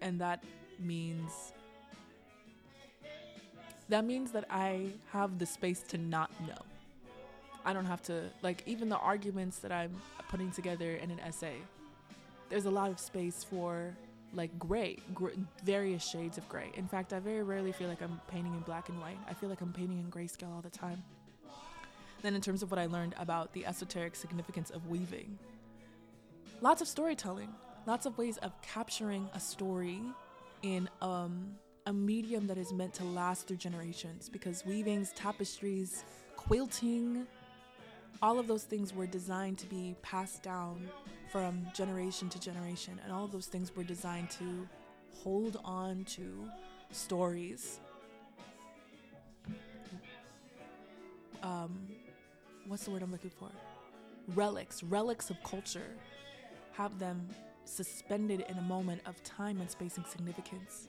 And 0.01 0.20
that 0.20 0.42
means 0.79 1.53
that 3.88 4.05
means 4.05 4.33
that 4.33 4.46
I 4.51 4.87
have 5.12 5.38
the 5.38 5.46
space 5.46 5.83
to 5.88 5.98
not 5.98 6.31
know. 6.46 6.62
I 7.64 7.72
don't 7.72 7.85
have 7.85 8.03
to 8.05 8.25
like 8.42 8.62
even 8.66 8.88
the 8.88 8.98
arguments 8.98 9.59
that 9.59 9.72
I'm 9.72 9.94
putting 10.29 10.51
together 10.51 10.94
in 10.94 11.11
an 11.11 11.20
essay. 11.20 11.57
There's 12.48 12.64
a 12.64 12.70
lot 12.70 12.90
of 12.90 12.98
space 12.98 13.44
for 13.44 13.94
like 14.35 14.59
gray, 14.59 14.98
gr- 15.14 15.31
various 15.62 16.07
shades 16.07 16.38
of 16.38 16.48
gray. 16.48 16.70
In 16.75 16.88
fact, 16.88 17.12
I 17.12 17.18
very 17.18 17.42
rarely 17.42 17.72
feel 17.72 17.88
like 17.88 18.03
I'm 18.03 18.20
painting 18.29 18.55
in 18.55 18.61
black 18.61 18.88
and 18.88 19.01
white. 19.01 19.18
I 19.29 19.35
feel 19.35 19.48
like 19.48 19.61
I'm 19.61 19.72
painting 19.72 19.98
in 19.98 20.11
grayscale 20.11 20.55
all 20.55 20.62
the 20.62 20.70
time. 20.70 21.03
Then, 22.23 22.35
in 22.35 22.41
terms 22.41 22.63
of 22.63 22.71
what 22.71 22.79
I 22.79 22.87
learned 22.87 23.15
about 23.19 23.53
the 23.53 23.67
esoteric 23.67 24.15
significance 24.15 24.71
of 24.71 24.87
weaving, 24.87 25.39
lots 26.61 26.81
of 26.81 26.89
storytelling, 26.89 27.49
lots 27.87 28.07
of 28.07 28.17
ways 28.17 28.39
of 28.39 28.53
capturing 28.63 29.29
a 29.35 29.41
story 29.41 30.01
in 30.63 30.89
um, 31.01 31.57
a 31.87 31.93
medium 31.93 32.47
that 32.47 32.59
is 32.59 32.73
meant 32.73 32.95
to 32.95 33.05
last 33.05 33.49
through 33.49 33.57
generations 33.57 34.29
because 34.29 34.65
weavings, 34.65 35.13
tapestries, 35.17 36.05
quilting, 36.37 37.27
all 38.23 38.39
of 38.39 38.47
those 38.47 38.63
things 38.63 38.95
were 38.95 39.07
designed 39.07 39.59
to 39.59 39.67
be 39.67 39.97
passed 40.03 40.45
down 40.45 40.89
from 41.33 41.67
generation 41.75 42.29
to 42.29 42.39
generation. 42.39 43.01
And 43.03 43.13
all 43.13 43.25
of 43.25 43.33
those 43.33 43.47
things 43.47 43.75
were 43.75 43.83
designed 43.83 44.31
to 44.33 44.69
hold 45.13 45.61
on 45.65 46.05
to 46.05 46.49
stories. 46.93 47.81
Um, 51.43 51.89
what's 52.66 52.85
the 52.85 52.90
word 52.90 53.03
I'm 53.03 53.12
looking 53.12 53.31
for? 53.31 53.51
Relics, 54.35 54.83
relics 54.83 55.31
of 55.31 55.42
culture. 55.42 55.96
Have 56.72 56.98
them 56.98 57.29
suspended 57.64 58.44
in 58.48 58.59
a 58.59 58.62
moment 58.62 59.03
of 59.07 59.22
time 59.22 59.61
and 59.61 59.70
space 59.70 59.96
and 59.96 60.07
significance. 60.07 60.88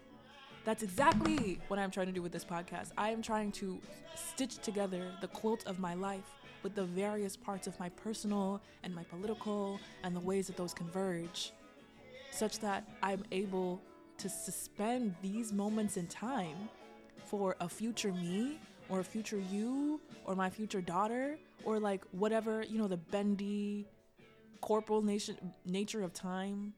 That's 0.65 0.81
exactly 0.81 1.59
what 1.67 1.77
I'm 1.77 1.91
trying 1.91 2.07
to 2.07 2.13
do 2.13 2.21
with 2.21 2.31
this 2.31 2.45
podcast. 2.45 2.91
I 2.97 3.09
am 3.09 3.21
trying 3.21 3.51
to 3.53 3.79
stitch 4.15 4.59
together 4.59 5.11
the 5.19 5.27
quilt 5.27 5.65
of 5.67 5.79
my 5.79 5.93
life 5.93 6.35
with 6.63 6.73
the 6.73 6.85
various 6.85 7.35
parts 7.35 7.67
of 7.67 7.77
my 7.79 7.89
personal 7.89 8.61
and 8.83 8.95
my 8.95 9.03
political 9.03 9.79
and 10.03 10.15
the 10.15 10.21
ways 10.21 10.47
that 10.47 10.55
those 10.55 10.73
converge, 10.73 11.51
such 12.31 12.59
that 12.59 12.87
I'm 13.01 13.23
able 13.31 13.81
to 14.19 14.29
suspend 14.29 15.15
these 15.21 15.51
moments 15.51 15.97
in 15.97 16.07
time 16.07 16.69
for 17.25 17.57
a 17.59 17.67
future 17.67 18.13
me 18.13 18.59
or 18.89 19.03
future 19.03 19.41
you 19.51 19.99
or 20.25 20.35
my 20.35 20.49
future 20.49 20.81
daughter 20.81 21.37
or 21.63 21.79
like 21.79 22.03
whatever, 22.11 22.63
you 22.63 22.77
know, 22.77 22.87
the 22.87 22.97
bendy 22.97 23.87
corporal 24.61 25.01
nation, 25.01 25.35
nature 25.65 26.03
of 26.03 26.13
time. 26.13 26.73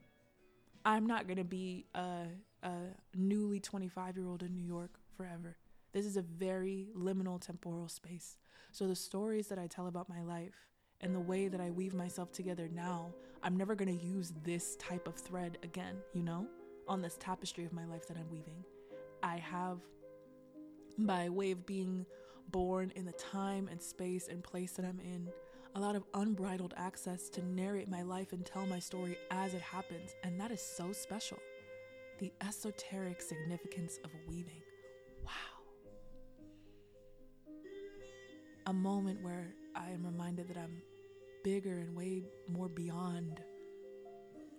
I'm 0.84 1.08
not 1.08 1.28
going 1.28 1.38
to 1.38 1.44
be 1.44 1.86
a, 1.96 2.26
a 2.64 2.72
newly 3.16 3.60
25 3.60 4.18
year 4.18 4.28
old 4.28 4.44
in 4.44 4.54
New 4.54 4.66
York 4.66 4.92
forever. 5.16 5.58
This 5.94 6.06
is 6.06 6.18
a 6.18 6.22
very 6.22 6.88
liminal 6.98 7.40
temporal 7.40 7.88
space. 7.88 8.38
So 8.72 8.88
the 8.88 8.96
stories 8.96 9.48
that 9.48 9.58
I 9.58 9.68
tell 9.68 9.88
about 9.88 10.10
my 10.10 10.22
life 10.22 10.56
and 11.02 11.16
the 11.16 11.20
way 11.20 11.48
that 11.48 11.62
I 11.62 11.72
weave 11.72 11.94
myself 11.94 12.32
together 12.32 12.68
now, 12.74 13.14
I'm 13.44 13.56
never 13.56 13.76
going 13.76 13.98
to 13.98 14.06
use 14.06 14.34
this 14.44 14.76
type 14.76 15.08
of 15.08 15.16
thread 15.16 15.58
again, 15.64 15.96
you 16.14 16.24
know, 16.24 16.48
on 16.88 17.02
this 17.02 17.18
tapestry 17.20 17.66
of 17.66 17.74
my 17.74 17.86
life 17.86 18.08
that 18.08 18.18
I'm 18.18 18.30
weaving. 18.30 18.64
I 19.24 19.38
have, 19.38 19.80
by 20.98 21.30
way 21.30 21.52
of 21.52 21.66
being 21.66 22.06
born 22.52 22.92
in 22.96 23.06
the 23.06 23.12
time 23.14 23.68
and 23.70 23.82
space 23.82 24.28
and 24.28 24.44
place 24.44 24.74
that 24.74 24.86
I'm 24.86 25.00
in, 25.00 25.28
a 25.76 25.80
lot 25.80 25.96
of 25.96 26.04
unbridled 26.14 26.74
access 26.78 27.30
to 27.32 27.46
narrate 27.46 27.90
my 27.90 28.02
life 28.02 28.32
and 28.32 28.46
tell 28.46 28.66
my 28.66 28.80
story 28.80 29.18
as 29.30 29.54
it 29.54 29.62
happens. 29.62 30.16
And 30.24 30.40
that 30.40 30.52
is 30.52 30.62
so 30.62 30.94
special. 30.94 31.38
The 32.20 32.32
esoteric 32.48 33.22
significance 33.22 34.00
of 34.06 34.12
weaving. 34.28 34.62
Wow. 35.26 35.32
A 38.68 38.74
moment 38.74 39.22
where 39.22 39.54
I 39.76 39.90
am 39.90 40.06
reminded 40.06 40.48
that 40.48 40.58
I'm 40.58 40.82
bigger 41.44 41.74
and 41.80 41.96
way 41.96 42.24
more 42.50 42.70
beyond 42.70 43.42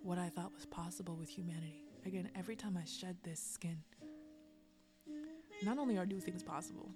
what 0.03 0.19
I 0.19 0.29
thought 0.29 0.53
was 0.55 0.67
possible 0.67 1.17
with 1.17 1.31
humanity. 1.31 1.83
Again, 2.05 2.31
every 2.37 2.55
time 2.55 2.79
I 2.81 2.85
shed 2.85 3.17
this 3.25 3.41
skin, 3.41 3.79
not 5.63 5.79
only 5.79 5.99
are 5.99 6.07
new 6.07 6.21
things 6.21 6.43
possible, 6.43 6.91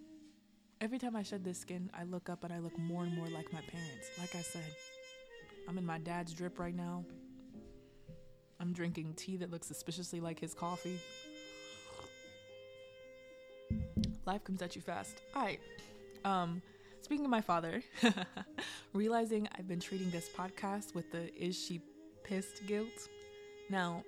every 0.80 0.98
time 0.98 1.16
I 1.16 1.22
shed 1.22 1.44
this 1.44 1.58
skin, 1.58 1.90
I 1.94 2.04
look 2.04 2.28
up 2.28 2.44
and 2.44 2.52
I 2.52 2.58
look 2.58 2.78
more 2.78 3.04
and 3.04 3.14
more 3.14 3.28
like 3.28 3.52
my 3.52 3.60
parents. 3.60 4.10
Like 4.18 4.34
I 4.34 4.42
said, 4.42 4.74
I'm 5.68 5.78
in 5.78 5.86
my 5.86 5.98
dad's 5.98 6.32
drip 6.32 6.58
right 6.58 6.74
now. 6.74 7.04
I'm 8.60 8.72
drinking 8.72 9.14
tea 9.14 9.36
that 9.38 9.50
looks 9.50 9.66
suspiciously 9.66 10.20
like 10.20 10.38
his 10.38 10.54
coffee. 10.54 10.98
Life 14.26 14.44
comes 14.44 14.60
at 14.62 14.76
you 14.76 14.82
fast. 14.82 15.22
All 15.34 15.42
right. 15.42 15.60
Um, 16.24 16.60
Speaking 17.02 17.24
of 17.24 17.30
my 17.32 17.40
father, 17.40 17.82
realizing 18.92 19.48
I've 19.58 19.66
been 19.66 19.80
treating 19.80 20.10
this 20.10 20.28
podcast 20.28 20.94
with 20.94 21.10
the 21.10 21.34
is 21.34 21.58
she 21.58 21.80
pissed 22.22 22.64
guilt. 22.66 23.08
Now, 23.68 24.04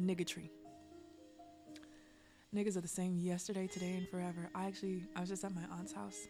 niggatry. 0.00 0.50
Niggas 2.54 2.76
are 2.76 2.80
the 2.80 2.88
same 2.88 3.16
yesterday, 3.16 3.68
today, 3.68 3.94
and 3.96 4.08
forever. 4.08 4.50
I 4.56 4.66
actually, 4.66 5.04
I 5.14 5.20
was 5.20 5.28
just 5.28 5.44
at 5.44 5.54
my 5.54 5.62
aunt's 5.78 5.92
house 5.92 6.26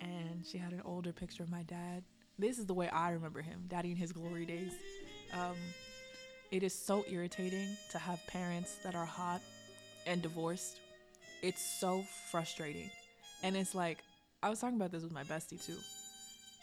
and 0.00 0.44
she 0.46 0.56
had 0.56 0.72
an 0.72 0.80
older 0.84 1.12
picture 1.12 1.42
of 1.42 1.50
my 1.50 1.62
dad. 1.64 2.02
This 2.38 2.58
is 2.58 2.64
the 2.64 2.74
way 2.74 2.88
I 2.88 3.10
remember 3.10 3.42
him, 3.42 3.64
daddy 3.68 3.90
in 3.90 3.96
his 3.96 4.12
glory 4.12 4.46
days. 4.46 4.72
Um, 5.34 5.56
it 6.50 6.62
is 6.62 6.74
so 6.74 7.04
irritating 7.10 7.76
to 7.90 7.98
have 7.98 8.26
parents 8.28 8.76
that 8.82 8.94
are 8.94 9.04
hot 9.04 9.42
and 10.06 10.22
divorced. 10.22 10.78
It's 11.42 11.62
so 11.62 12.04
frustrating. 12.30 12.90
And 13.42 13.56
it's 13.56 13.74
like, 13.74 13.98
I 14.42 14.48
was 14.48 14.60
talking 14.60 14.76
about 14.76 14.92
this 14.92 15.02
with 15.02 15.12
my 15.12 15.24
bestie 15.24 15.64
too. 15.64 15.76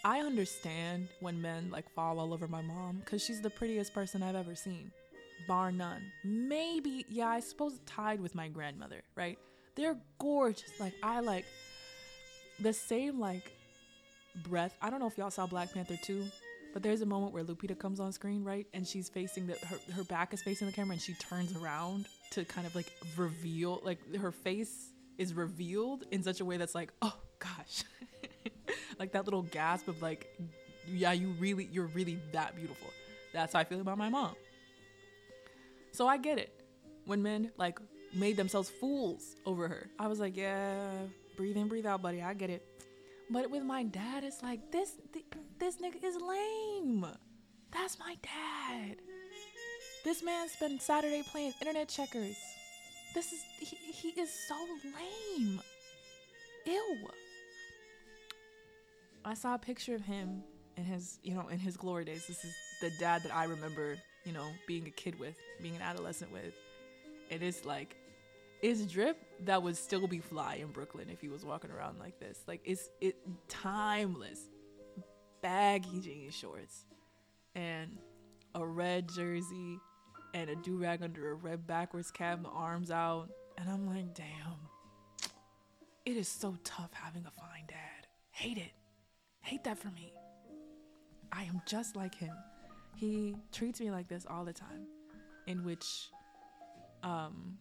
I 0.04 0.20
understand 0.20 1.10
when 1.20 1.42
men 1.42 1.70
like 1.72 1.90
fall 1.92 2.20
all 2.20 2.34
over 2.34 2.48
my 2.48 2.62
mom 2.62 3.02
because 3.06 3.24
she's 3.24 3.42
the 3.42 3.50
prettiest 3.50 3.94
person 3.94 4.24
I've 4.24 4.36
ever 4.36 4.56
seen, 4.56 4.92
bar 5.48 5.72
none. 5.72 6.02
Maybe, 6.24 7.06
yeah, 7.10 7.28
I 7.28 7.40
suppose 7.40 7.80
tied 7.86 8.22
with 8.22 8.36
my 8.36 8.48
grandmother, 8.48 9.02
right? 9.16 9.38
They're 9.76 9.98
gorgeous. 10.20 10.80
Like, 10.80 10.94
I 11.02 11.20
like 11.20 11.46
the 12.60 12.74
same, 12.74 13.20
like, 13.20 13.52
breath. 14.44 14.76
I 14.82 14.90
don't 14.90 15.00
know 15.00 15.08
if 15.08 15.18
y'all 15.18 15.32
saw 15.32 15.48
Black 15.48 15.74
Panther 15.74 15.98
2, 16.02 16.26
but 16.74 16.84
there's 16.84 17.02
a 17.02 17.06
moment 17.06 17.34
where 17.34 17.44
Lupita 17.44 17.78
comes 17.78 18.00
on 18.00 18.12
screen, 18.12 18.44
right? 18.44 18.68
And 18.74 18.88
she's 18.88 19.10
facing 19.10 19.48
the, 19.48 19.54
her, 19.68 19.78
her 19.94 20.04
back 20.04 20.34
is 20.34 20.42
facing 20.42 20.68
the 20.68 20.74
camera 20.74 20.94
and 20.94 21.02
she 21.02 21.14
turns 21.16 21.56
around 21.58 22.08
to 22.32 22.46
kind 22.46 22.66
of 22.68 22.76
like 22.76 22.92
reveal, 23.18 23.82
like, 23.84 24.16
her 24.16 24.32
face 24.32 24.92
is 25.18 25.34
revealed 25.34 26.06
in 26.12 26.24
such 26.24 26.40
a 26.40 26.46
way 26.46 26.58
that's 26.58 26.76
like, 26.76 26.92
oh, 27.02 27.16
gosh. 27.40 27.84
like 29.00 29.12
that 29.12 29.26
little 29.26 29.44
gasp 29.44 29.88
of 29.88 30.02
like, 30.02 30.28
yeah, 30.88 31.12
you 31.12 31.30
really, 31.40 31.70
you're 31.72 31.88
really 31.88 32.20
that 32.32 32.56
beautiful. 32.56 32.90
That's 33.34 33.54
how 33.54 33.60
I 33.60 33.64
feel 33.64 33.82
about 33.82 33.98
my 33.98 34.10
mom. 34.10 34.36
So 35.94 36.08
I 36.08 36.18
get 36.18 36.38
it. 36.38 36.62
When 37.06 37.22
men 37.22 37.52
like 37.58 37.80
made 38.14 38.36
themselves 38.36 38.70
fools 38.70 39.36
over 39.46 39.68
her, 39.68 39.90
I 40.00 40.08
was 40.08 40.20
like, 40.20 40.36
yeah, 40.36 40.92
breathe 41.38 41.56
in, 41.56 41.68
breathe 41.68 41.86
out, 41.86 42.02
buddy. 42.02 42.22
I 42.22 42.34
get 42.34 42.50
it. 42.50 42.66
But 43.30 43.50
with 43.50 43.64
my 43.64 43.84
dad, 43.84 44.24
it's 44.24 44.44
like 44.44 44.72
this, 44.72 44.98
th- 45.14 45.26
this 45.60 45.78
nigga 45.78 46.04
is 46.04 46.18
lame. 46.18 47.06
That's 47.72 47.98
my 47.98 48.18
dad. 48.22 48.98
This 50.04 50.22
man 50.22 50.50
spent 50.50 50.82
Saturday 50.82 51.24
playing 51.32 51.54
internet 51.62 51.88
checkers. 51.88 52.38
This 53.16 53.32
is 53.32 53.40
he, 53.60 53.76
he 53.76 54.10
is 54.20 54.30
so 54.48 54.56
lame. 54.84 55.62
Ew. 56.66 56.98
I 59.24 59.34
saw 59.34 59.56
a 59.56 59.60
picture 59.60 59.96
of 59.96 60.02
him 60.02 60.44
in 60.76 60.84
his, 60.84 61.20
you 61.24 61.34
know, 61.34 61.48
in 61.48 61.60
his 61.60 61.78
glory 61.78 62.04
days. 62.04 62.28
This 62.28 62.44
is 62.44 62.54
the 62.82 62.92
dad 63.00 63.24
that 63.24 63.34
I 63.34 63.46
remember, 63.46 63.98
you 64.24 64.34
know, 64.34 64.48
being 64.68 64.88
a 64.88 64.92
kid 64.92 65.20
with, 65.20 65.36
being 65.62 65.76
an 65.76 65.82
adolescent 65.82 66.32
with. 66.32 66.54
It 67.30 67.42
is 67.42 67.66
like, 67.66 67.96
it's 68.62 68.82
drip 68.86 69.18
that 69.46 69.62
would 69.62 69.76
still 69.76 70.08
be 70.08 70.20
fly 70.20 70.56
in 70.56 70.68
Brooklyn 70.68 71.10
if 71.10 71.20
he 71.20 71.28
was 71.28 71.44
walking 71.44 71.72
around 71.72 72.00
like 72.00 72.20
this. 72.20 72.40
Like 72.48 72.62
it's 72.64 72.90
it 73.02 73.18
timeless, 73.50 74.40
baggy 75.42 76.00
jean 76.00 76.32
shorts, 76.32 76.86
and 77.56 77.98
a 78.56 78.66
red 78.66 79.10
jersey, 79.10 79.80
and 80.34 80.50
a 80.50 80.56
do 80.56 80.78
rag 80.78 81.04
under 81.04 81.32
a 81.32 81.36
red 81.36 81.68
backwards 81.68 82.12
cap, 82.12 82.42
the 82.42 82.50
arms 82.50 82.90
out, 82.92 83.30
and 83.58 83.70
I'm 83.70 83.88
like, 83.88 84.14
damn. 84.14 84.70
It 86.06 86.18
is 86.18 86.28
so 86.28 86.58
tough 86.64 86.92
having 86.92 87.26
a 87.26 87.32
fine 87.32 87.66
dad. 87.68 88.08
Hate 88.32 88.58
it. 88.58 88.72
Hate 89.42 89.64
that 89.64 89.78
for 89.78 89.88
me. 89.90 90.14
I 91.32 91.44
am 91.44 91.62
just 91.66 91.96
like 91.96 92.16
him. 92.16 92.36
He 92.96 93.36
treats 93.52 93.80
me 93.80 93.92
like 93.92 94.08
this 94.08 94.26
all 94.30 94.46
the 94.46 94.54
time, 94.54 94.88
in 95.48 95.64
which 95.64 96.10
um, 97.02 97.58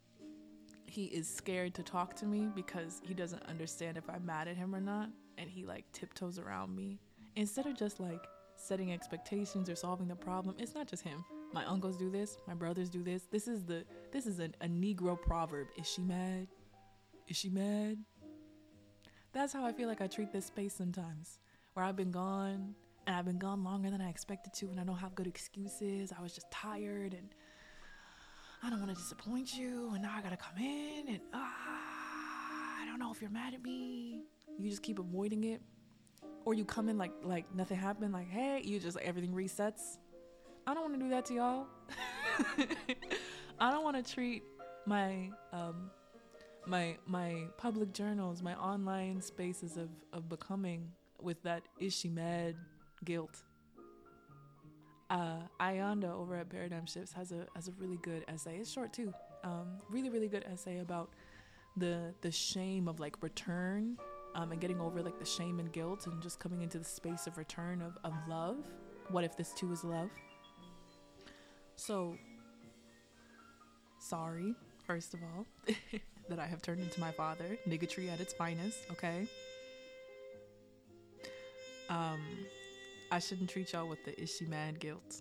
he 0.86 1.06
is 1.06 1.28
scared 1.28 1.74
to 1.74 1.82
talk 1.82 2.14
to 2.16 2.26
me 2.26 2.48
because 2.54 3.00
he 3.04 3.14
doesn't 3.14 3.42
understand 3.48 3.96
if 3.96 4.08
I'm 4.08 4.24
mad 4.26 4.48
at 4.48 4.56
him 4.56 4.74
or 4.74 4.80
not, 4.80 5.08
and 5.38 5.48
he 5.48 5.64
like 5.64 5.90
tiptoes 5.92 6.38
around 6.38 6.74
me 6.74 6.98
instead 7.36 7.66
of 7.66 7.76
just 7.76 7.98
like 7.98 8.26
setting 8.56 8.92
expectations 8.92 9.68
or 9.68 9.74
solving 9.74 10.06
the 10.06 10.14
problem. 10.14 10.54
It's 10.58 10.74
not 10.74 10.86
just 10.86 11.02
him. 11.02 11.24
My 11.52 11.64
uncles 11.66 11.96
do 11.96 12.10
this. 12.10 12.38
My 12.46 12.54
brothers 12.54 12.88
do 12.88 13.02
this. 13.02 13.24
This 13.30 13.48
is 13.48 13.64
the 13.64 13.84
this 14.12 14.26
is 14.26 14.38
a, 14.38 14.50
a 14.60 14.68
Negro 14.68 15.20
proverb. 15.20 15.68
Is 15.78 15.86
she 15.88 16.02
mad? 16.02 16.46
Is 17.28 17.36
she 17.36 17.48
mad? 17.48 17.98
That's 19.32 19.52
how 19.52 19.64
I 19.64 19.72
feel 19.72 19.88
like 19.88 20.00
I 20.00 20.06
treat 20.06 20.32
this 20.32 20.46
space 20.46 20.74
sometimes 20.74 21.38
where 21.72 21.84
I've 21.84 21.96
been 21.96 22.10
gone 22.10 22.74
and 23.06 23.16
I've 23.16 23.24
been 23.24 23.38
gone 23.38 23.64
longer 23.64 23.90
than 23.90 24.00
I 24.00 24.08
expected 24.08 24.52
to 24.54 24.70
and 24.70 24.80
I 24.80 24.84
don't 24.84 24.96
have 24.96 25.14
good 25.14 25.26
excuses. 25.26 26.12
I 26.16 26.22
was 26.22 26.32
just 26.32 26.50
tired 26.50 27.14
and 27.14 27.34
I 28.62 28.70
don't 28.70 28.78
want 28.78 28.90
to 28.90 28.96
disappoint 28.96 29.56
you 29.56 29.90
and 29.92 30.02
now 30.02 30.14
I 30.16 30.22
gotta 30.22 30.36
come 30.36 30.56
in 30.58 31.06
and 31.08 31.20
ah, 31.34 32.82
I 32.82 32.86
don't 32.86 32.98
know 32.98 33.12
if 33.12 33.20
you're 33.20 33.30
mad 33.30 33.54
at 33.54 33.62
me. 33.62 34.22
You 34.58 34.70
just 34.70 34.82
keep 34.82 34.98
avoiding 34.98 35.44
it. 35.44 35.60
Or 36.44 36.54
you 36.54 36.64
come 36.64 36.88
in 36.88 36.98
like 36.98 37.12
like 37.22 37.52
nothing 37.54 37.76
happened, 37.76 38.12
like 38.12 38.28
hey, 38.28 38.62
you 38.64 38.80
just 38.80 38.96
like 38.96 39.06
everything 39.06 39.32
resets. 39.32 39.98
I 40.66 40.74
don't 40.74 40.82
want 40.82 40.94
to 40.94 41.00
do 41.00 41.10
that 41.10 41.24
to 41.26 41.34
y'all. 41.34 41.66
I 43.60 43.70
don't 43.70 43.84
want 43.84 44.04
to 44.04 44.14
treat 44.14 44.42
my 44.86 45.30
um 45.52 45.90
my 46.66 46.96
my 47.06 47.44
public 47.58 47.92
journals, 47.92 48.42
my 48.42 48.56
online 48.56 49.20
spaces 49.20 49.76
of 49.76 49.88
of 50.12 50.28
becoming 50.28 50.90
with 51.20 51.40
that 51.44 51.62
is 51.78 51.94
she 51.94 52.08
mad 52.08 52.56
guilt. 53.04 53.42
Uh, 55.10 55.40
Ayanda 55.60 56.10
over 56.10 56.36
at 56.36 56.48
Paradigm 56.48 56.86
Shifts 56.86 57.12
has 57.12 57.32
a 57.32 57.46
has 57.54 57.68
a 57.68 57.72
really 57.72 57.98
good 58.02 58.24
essay. 58.28 58.56
It's 58.56 58.70
short 58.70 58.92
too. 58.92 59.12
Um, 59.44 59.78
really 59.90 60.08
really 60.08 60.28
good 60.28 60.44
essay 60.50 60.78
about 60.78 61.10
the 61.76 62.14
the 62.22 62.30
shame 62.30 62.88
of 62.88 63.00
like 63.00 63.22
return 63.22 63.98
um, 64.34 64.52
and 64.52 64.60
getting 64.60 64.80
over 64.80 65.02
like 65.02 65.18
the 65.18 65.26
shame 65.26 65.58
and 65.58 65.70
guilt 65.72 66.06
and 66.06 66.22
just 66.22 66.40
coming 66.40 66.62
into 66.62 66.78
the 66.78 66.84
space 66.84 67.26
of 67.26 67.36
return 67.36 67.82
of, 67.82 67.98
of 68.04 68.14
love. 68.28 68.56
What 69.10 69.24
if 69.24 69.36
this 69.36 69.52
too 69.52 69.70
is 69.72 69.84
love? 69.84 70.08
So 71.76 72.16
sorry, 73.98 74.54
first 74.86 75.14
of 75.14 75.20
all, 75.22 75.46
that 76.28 76.38
I 76.38 76.46
have 76.46 76.62
turned 76.62 76.80
into 76.80 77.00
my 77.00 77.10
father. 77.10 77.58
Niggatry 77.68 78.10
at 78.10 78.20
its 78.20 78.32
finest, 78.32 78.78
okay? 78.90 79.26
Um, 81.90 82.20
I 83.12 83.18
shouldn't 83.18 83.50
treat 83.50 83.74
y'all 83.74 83.86
with 83.86 84.02
the 84.06 84.18
is 84.18 84.34
she 84.34 84.46
mad 84.46 84.80
guilt. 84.80 85.20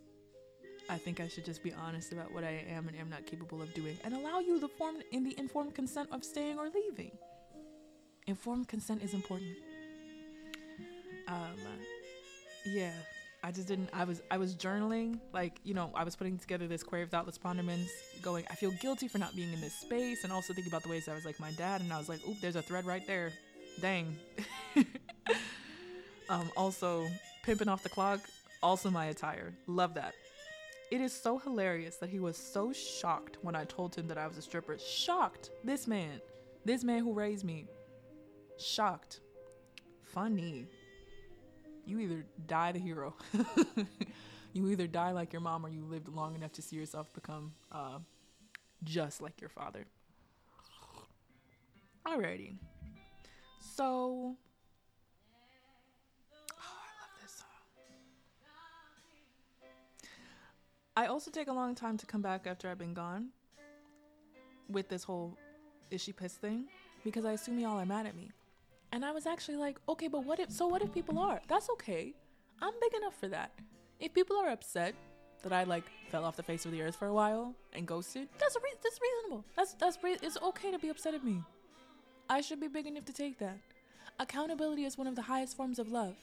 I 0.90 0.98
think 0.98 1.20
I 1.20 1.28
should 1.28 1.44
just 1.44 1.62
be 1.62 1.74
honest 1.74 2.14
about 2.14 2.34
what 2.34 2.46
I 2.46 2.64
am 2.70 2.88
and 2.88 2.98
am 2.98 3.10
not 3.10 3.26
capable 3.26 3.62
of 3.62 3.74
doing 3.74 3.98
and 4.06 4.14
allow 4.14 4.40
you 4.40 4.60
the 4.62 4.70
form 4.70 4.96
in 5.12 5.26
the 5.26 5.38
informed 5.38 5.76
consent 5.76 6.08
of 6.14 6.24
staying 6.24 6.58
or 6.58 6.70
leaving. 6.74 7.12
Informed 8.28 8.70
consent 8.70 9.04
is 9.04 9.14
important. 9.14 9.58
Um, 11.28 11.58
yeah, 12.66 12.94
I 13.44 13.52
just 13.52 13.68
didn't. 13.68 13.90
I 13.92 14.06
was 14.06 14.22
I 14.32 14.38
was 14.38 14.56
journaling, 14.56 15.20
like 15.34 15.60
you 15.66 15.74
know, 15.74 15.92
I 15.94 16.06
was 16.06 16.16
putting 16.16 16.38
together 16.38 16.68
this 16.68 16.84
query 16.84 17.04
of 17.04 17.10
thoughtless 17.10 17.38
ponderments, 17.38 17.92
going. 18.22 18.46
I 18.50 18.56
feel 18.56 18.72
guilty 18.72 19.10
for 19.10 19.18
not 19.18 19.36
being 19.36 19.52
in 19.52 19.60
this 19.60 19.74
space, 19.74 20.24
and 20.24 20.32
also 20.32 20.54
thinking 20.54 20.72
about 20.72 20.84
the 20.84 20.90
ways 20.90 21.10
I 21.10 21.14
was 21.14 21.26
like 21.26 21.42
my 21.42 21.52
dad, 21.52 21.82
and 21.82 21.92
I 21.92 21.98
was 21.98 22.08
like, 22.08 22.26
oop, 22.26 22.40
there's 22.40 22.56
a 22.56 22.62
thread 22.62 22.86
right 22.86 23.06
there. 23.06 23.34
Dang. 23.82 24.16
um, 26.30 26.50
also, 26.56 27.08
pimping 27.44 27.68
off 27.68 27.84
the 27.84 27.90
clock, 27.90 28.22
also 28.62 28.90
my 28.90 29.06
attire. 29.06 29.54
Love 29.68 29.94
that. 29.96 30.14
It 30.92 31.02
is 31.02 31.14
so 31.14 31.38
hilarious 31.38 31.96
that 31.98 32.10
he 32.10 32.20
was 32.20 32.38
so 32.38 32.74
shocked 32.74 33.38
when 33.42 33.56
I 33.56 33.64
told 33.66 33.96
him 33.96 34.08
that 34.08 34.18
I 34.18 34.28
was 34.28 34.38
a 34.38 34.42
stripper. 34.42 34.78
Shocked. 34.78 35.52
This 35.64 35.88
man, 35.88 36.22
this 36.66 36.84
man 36.84 37.00
who 37.00 37.14
raised 37.14 37.46
me, 37.46 37.68
shocked. 38.58 39.22
Funny 40.04 40.68
you 41.86 42.00
either 42.00 42.26
die 42.48 42.72
the 42.72 42.80
hero, 42.80 43.16
you 44.54 44.70
either 44.70 44.88
die 44.88 45.12
like 45.12 45.34
your 45.34 45.42
mom, 45.42 45.66
or 45.66 45.70
you 45.70 45.84
lived 45.84 46.08
long 46.08 46.36
enough 46.36 46.52
to 46.54 46.62
see 46.62 46.76
yourself 46.76 47.12
become 47.14 47.54
uh, 47.72 48.00
just 48.84 49.22
like 49.22 49.40
your 49.42 49.50
father. 49.50 49.86
Alrighty. 52.08 52.56
So. 53.76 54.38
I 60.96 61.06
also 61.06 61.32
take 61.32 61.48
a 61.48 61.54
long 61.54 61.74
time 61.74 61.98
to 61.98 62.06
come 62.06 62.22
back 62.22 62.46
after 62.46 62.70
I've 62.70 62.78
been 62.78 62.94
gone 62.94 63.30
with 64.68 64.90
this 64.90 65.06
whole 65.06 65.38
is 65.90 66.02
she 66.02 66.12
pissed 66.12 66.42
thing 66.42 66.66
because 67.06 67.24
I 67.24 67.32
assume 67.32 67.60
y'all 67.60 67.80
are 67.80 67.86
mad 67.86 68.06
at 68.06 68.16
me. 68.16 68.30
And 68.92 69.06
I 69.06 69.12
was 69.12 69.26
actually 69.26 69.56
like, 69.56 69.78
okay, 69.88 70.10
but 70.10 70.26
what 70.26 70.40
if, 70.40 70.52
so 70.52 70.68
what 70.68 70.82
if 70.82 70.94
people 70.94 71.18
are? 71.18 71.40
That's 71.48 71.70
okay. 71.72 72.14
I'm 72.62 72.74
big 72.82 72.94
enough 72.94 73.16
for 73.18 73.30
that. 73.30 73.54
If 74.02 74.14
people 74.14 74.36
are 74.36 74.50
upset 74.50 74.94
that 75.44 75.54
I 75.54 75.64
like 75.64 75.86
fell 76.10 76.26
off 76.26 76.36
the 76.36 76.44
face 76.44 76.66
of 76.66 76.74
the 76.74 76.82
earth 76.82 76.98
for 76.98 77.08
a 77.08 77.14
while 77.14 77.56
and 77.72 77.88
ghosted, 77.88 78.28
that's, 78.38 78.58
re- 78.62 78.80
that's 78.84 79.00
reasonable. 79.02 79.46
That's, 79.56 79.74
that's, 79.76 79.98
re- 80.04 80.18
it's 80.22 80.38
okay 80.42 80.72
to 80.72 80.80
be 80.80 80.90
upset 80.90 81.14
at 81.14 81.24
me. 81.24 81.42
I 82.30 82.42
should 82.42 82.60
be 82.60 82.68
big 82.68 82.86
enough 82.86 83.06
to 83.06 83.14
take 83.14 83.40
that. 83.40 83.58
Accountability 84.20 84.84
is 84.84 84.98
one 84.98 85.08
of 85.08 85.16
the 85.16 85.22
highest 85.22 85.56
forms 85.56 85.80
of 85.80 85.90
love. 85.90 86.16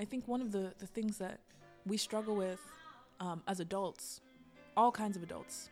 I 0.00 0.04
think 0.04 0.26
one 0.26 0.40
of 0.40 0.50
the, 0.50 0.72
the 0.78 0.88
things 0.88 1.18
that 1.18 1.38
we 1.86 1.96
struggle 1.96 2.34
with 2.34 2.60
um, 3.22 3.42
as 3.46 3.60
adults, 3.60 4.20
all 4.76 4.90
kinds 4.90 5.16
of 5.16 5.22
adults, 5.22 5.70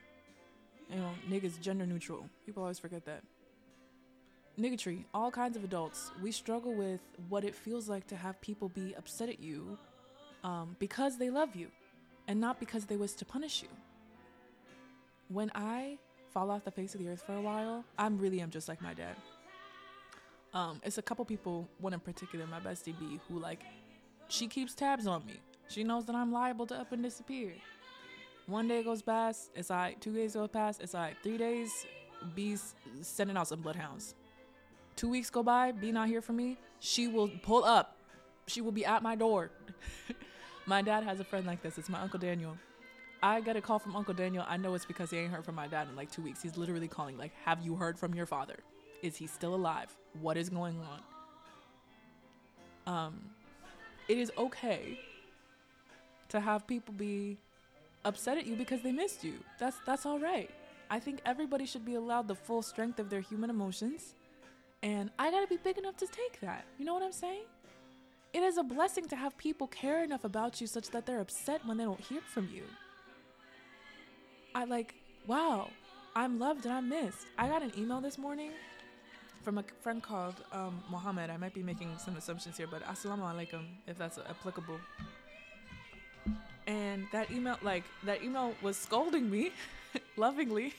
you 0.89 0.97
know, 0.97 1.11
niggas 1.29 1.61
gender 1.61 1.85
neutral. 1.85 2.25
People 2.47 2.63
always 2.63 2.79
forget 2.79 3.05
that 3.05 3.23
niggatry, 4.59 5.05
all 5.15 5.31
kinds 5.31 5.57
of 5.57 5.65
adults, 5.65 6.13
we 6.23 6.31
struggle 6.31 6.75
with 6.75 7.01
what 7.29 7.45
it 7.45 7.55
feels 7.55 7.89
like 7.89 8.07
to 8.09 8.17
have 8.17 8.41
people 8.41 8.69
be 8.69 8.95
upset 8.97 9.29
at 9.29 9.41
you 9.41 9.79
um, 10.45 10.77
because 10.79 11.19
they 11.19 11.31
love 11.31 11.57
you 11.57 11.69
and 12.29 12.41
not 12.41 12.61
because 12.61 12.85
they 12.85 12.97
wish 12.97 13.13
to 13.15 13.25
punish 13.25 13.63
you. 13.63 13.69
When 15.29 15.51
I 15.55 15.99
fall 16.33 16.51
off 16.51 16.65
the 16.65 16.71
face 16.71 16.95
of 16.95 17.01
the 17.01 17.09
earth 17.09 17.23
for 17.25 17.35
a 17.35 17.41
while, 17.41 17.85
I'm 17.99 18.19
really 18.19 18.41
am 18.41 18.51
just 18.51 18.69
like 18.69 18.83
my 18.83 18.95
dad. 18.95 19.17
Um, 20.53 20.81
it's 20.85 20.99
a 20.99 21.03
couple 21.03 21.25
people, 21.25 21.69
one 21.79 21.93
in 21.93 22.01
particular, 22.01 22.47
my 22.47 22.61
bestie 22.61 22.99
B, 22.99 23.21
who 23.29 23.39
like, 23.39 23.63
she 24.29 24.47
keeps 24.47 24.75
tabs 24.75 25.07
on 25.07 25.25
me. 25.27 25.41
She 25.71 25.85
knows 25.85 26.05
that 26.07 26.17
I'm 26.17 26.33
liable 26.33 26.67
to 26.67 26.75
up 26.75 26.91
and 26.91 27.01
disappear. 27.01 27.53
One 28.47 28.67
day 28.67 28.83
goes 28.83 29.03
past, 29.03 29.53
it's 29.55 29.71
like 29.71 30.01
Two 30.01 30.13
days 30.13 30.35
go 30.35 30.49
past, 30.49 30.83
it's 30.83 30.95
like 30.95 31.23
Three 31.23 31.39
days, 31.39 31.87
B's 32.35 32.75
sending 33.03 33.37
out 33.37 33.47
some 33.47 33.61
bloodhounds. 33.61 34.17
Two 34.97 35.09
weeks 35.09 35.31
go 35.31 35.45
by, 35.45 35.71
B 35.71 35.93
not 35.93 36.09
here 36.09 36.21
for 36.21 36.33
me. 36.33 36.59
She 36.81 37.07
will 37.07 37.29
pull 37.43 37.65
up. 37.65 37.97
She 38.49 38.61
will 38.61 38.73
be 38.73 38.85
at 38.85 39.01
my 39.05 39.15
door. 39.15 39.53
my 40.67 40.83
dad 40.83 41.05
has 41.05 41.21
a 41.21 41.25
friend 41.25 41.47
like 41.47 41.63
this. 41.63 41.79
It's 41.79 41.89
my 41.89 42.01
Uncle 42.01 42.19
Daniel. 42.19 42.59
I 43.23 43.41
get 43.41 43.55
a 43.55 43.61
call 43.61 43.79
from 43.79 43.95
Uncle 43.95 44.15
Daniel. 44.15 44.45
I 44.49 44.57
know 44.57 44.75
it's 44.75 44.85
because 44.85 45.13
he 45.13 45.19
ain't 45.19 45.33
heard 45.33 45.45
from 45.45 45.55
my 45.55 45.69
dad 45.69 45.87
in 45.89 45.95
like 45.95 46.11
two 46.11 46.23
weeks. 46.23 46.43
He's 46.43 46.57
literally 46.57 46.89
calling, 46.89 47.17
like, 47.17 47.33
have 47.45 47.65
you 47.65 47.77
heard 47.77 47.97
from 47.97 48.13
your 48.13 48.27
father? 48.27 48.59
Is 49.03 49.17
he 49.17 49.29
still 49.29 49.55
alive? 49.55 49.97
What 50.21 50.37
is 50.37 50.49
going 50.49 50.81
on? 52.87 52.93
Um, 52.93 53.21
it 54.09 54.19
is 54.19 54.33
okay 54.37 54.99
to 56.31 56.41
have 56.41 56.67
people 56.67 56.95
be 56.95 57.39
upset 58.05 58.39
at 58.39 58.47
you 58.47 58.57
because 58.57 58.83
they 58.83 58.93
missed 58.93 59.23
you. 59.25 59.35
That's 59.59 59.77
that's 59.87 60.07
all 60.07 60.19
right. 60.19 60.51
I 60.91 60.99
think 60.99 61.21
everybody 61.25 61.67
should 61.67 61.85
be 61.85 61.95
allowed 61.95 62.27
the 62.27 62.35
full 62.35 62.63
strength 62.63 62.99
of 62.99 63.11
their 63.11 63.21
human 63.21 63.51
emotions 63.51 64.15
and 64.83 65.11
I 65.19 65.31
gotta 65.31 65.47
be 65.47 65.59
big 65.59 65.79
enough 65.79 65.97
to 65.99 66.07
take 66.07 66.41
that. 66.41 66.65
You 66.79 66.85
know 66.85 66.95
what 66.95 67.03
I'm 67.03 67.13
saying? 67.13 67.43
It 68.33 68.43
is 68.43 68.59
a 68.59 68.63
blessing 68.63 69.09
to 69.09 69.17
have 69.17 69.37
people 69.37 69.67
care 69.67 70.03
enough 70.05 70.25
about 70.25 70.61
you 70.61 70.67
such 70.67 70.91
that 70.91 71.05
they're 71.05 71.21
upset 71.21 71.67
when 71.67 71.77
they 71.77 71.85
don't 71.85 72.01
hear 72.01 72.21
from 72.21 72.49
you. 72.53 72.63
I 74.55 74.65
like, 74.65 74.95
wow, 75.27 75.69
I'm 76.15 76.39
loved 76.39 76.65
and 76.65 76.75
I'm 76.75 76.89
missed. 76.89 77.27
I 77.37 77.49
got 77.49 77.63
an 77.63 77.73
email 77.77 78.01
this 78.01 78.19
morning 78.19 78.53
from 79.43 79.59
a 79.59 79.65
friend 79.81 80.03
called 80.03 80.37
um, 80.53 80.83
Mohammed. 80.91 81.31
I 81.31 81.37
might 81.37 81.55
be 81.55 81.63
making 81.63 81.91
some 81.99 82.17
assumptions 82.17 82.57
here, 82.57 82.67
but 82.71 82.85
assalamu 82.85 83.23
alaikum 83.23 83.65
if 83.87 83.99
that's 83.99 84.19
applicable. 84.19 84.79
And 86.71 87.09
that 87.11 87.33
email, 87.33 87.59
like, 87.63 87.83
that 88.05 88.23
email 88.23 88.55
was 88.63 88.77
scolding 88.77 89.29
me 89.29 89.51
lovingly 90.17 90.73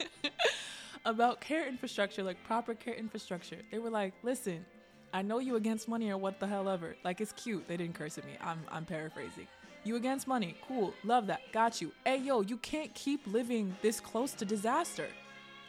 about 1.04 1.42
care 1.42 1.68
infrastructure, 1.68 2.22
like 2.22 2.42
proper 2.44 2.74
care 2.74 2.94
infrastructure. 2.94 3.58
They 3.70 3.78
were 3.78 3.90
like, 3.90 4.14
listen, 4.22 4.64
I 5.12 5.20
know 5.20 5.38
you 5.38 5.56
against 5.56 5.88
money 5.88 6.10
or 6.10 6.16
what 6.16 6.40
the 6.40 6.46
hell 6.46 6.70
ever. 6.70 6.96
Like 7.04 7.20
it's 7.20 7.32
cute. 7.32 7.68
They 7.68 7.76
didn't 7.76 7.94
curse 7.94 8.16
at 8.16 8.24
me. 8.24 8.32
I'm 8.40 8.60
I'm 8.70 8.86
paraphrasing. 8.86 9.46
You 9.84 9.96
against 9.96 10.26
money. 10.26 10.56
Cool. 10.66 10.94
Love 11.04 11.26
that. 11.26 11.40
Got 11.52 11.82
you. 11.82 11.92
Hey 12.06 12.18
yo, 12.18 12.40
you 12.40 12.56
can't 12.56 12.92
keep 12.94 13.26
living 13.26 13.76
this 13.82 14.00
close 14.00 14.32
to 14.32 14.46
disaster. 14.46 15.08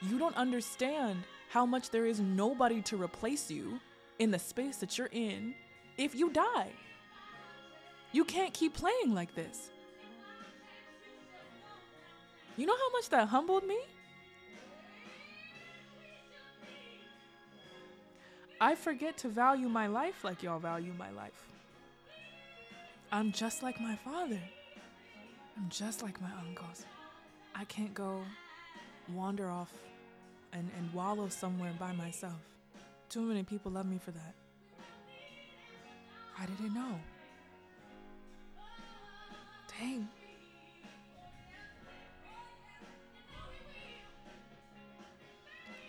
You 0.02 0.18
don't 0.18 0.36
understand 0.38 1.24
how 1.50 1.66
much 1.66 1.90
there 1.90 2.06
is 2.06 2.22
nobody 2.22 2.82
to 2.84 3.02
replace 3.02 3.52
you 3.52 3.80
in 4.20 4.32
the 4.32 4.40
space 4.40 4.78
that 4.78 4.98
you're 4.98 5.10
in 5.12 5.54
if 5.98 6.16
you 6.16 6.30
die. 6.30 6.72
You 8.12 8.24
can't 8.24 8.54
keep 8.54 8.74
playing 8.74 9.14
like 9.14 9.36
this. 9.36 9.70
You 12.56 12.66
know 12.66 12.76
how 12.76 12.92
much 12.92 13.10
that 13.10 13.28
humbled 13.28 13.66
me? 13.66 13.78
I 18.60 18.74
forget 18.74 19.18
to 19.20 19.30
value 19.30 19.70
my 19.70 19.86
life 19.86 20.24
like 20.24 20.42
y'all 20.42 20.58
value 20.58 20.94
my 20.98 21.12
life. 21.12 21.48
I'm 23.12 23.32
just 23.32 23.62
like 23.62 23.80
my 23.80 23.96
father. 23.98 24.40
I'm 25.56 25.70
just 25.70 26.02
like 26.02 26.20
my 26.20 26.32
uncles. 26.48 26.86
I 27.56 27.66
can't 27.66 27.94
go 27.94 28.24
wander 29.14 29.50
off 29.50 29.72
and, 30.54 30.70
and 30.78 30.94
wallow 30.94 31.30
somewhere 31.30 31.74
by 31.80 31.92
myself. 31.94 32.40
Too 33.10 33.22
many 33.22 33.44
people 33.44 33.72
love 33.72 33.86
me 33.86 34.00
for 34.04 34.12
that. 34.12 34.34
I 36.40 36.46
didn't 36.46 36.74
know. 36.74 37.00
Dang. 39.80 40.08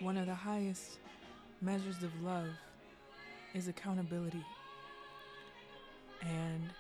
One 0.00 0.16
of 0.16 0.26
the 0.26 0.34
highest 0.34 0.98
measures 1.62 2.02
of 2.02 2.22
love 2.22 2.48
is 3.54 3.68
accountability. 3.68 4.44
And 6.20 6.70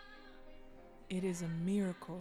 it 1.08 1.24
is 1.24 1.42
a 1.42 1.48
miracle 1.64 2.20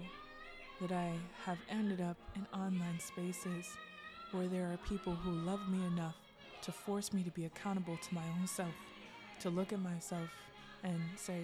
that 0.80 0.91
I 0.91 1.12
have 1.45 1.58
ended 1.69 2.00
up 2.02 2.17
in 2.36 2.45
online 2.58 3.00
spaces 3.00 3.67
where 4.32 4.47
there 4.47 4.65
are 4.67 4.78
people 4.88 5.13
who 5.13 5.32
love 5.32 5.67
me 5.69 5.86
enough 5.86 6.15
to 6.62 6.71
force 6.71 7.12
me 7.13 7.23
to 7.23 7.32
be 7.32 7.45
accountable 7.45 7.97
to 7.97 8.13
my 8.15 8.23
own 8.39 8.47
self, 8.47 8.73
to 9.41 9.50
look 9.50 9.73
at 9.73 9.80
myself 9.80 10.30
and 10.84 11.00
say, 11.15 11.41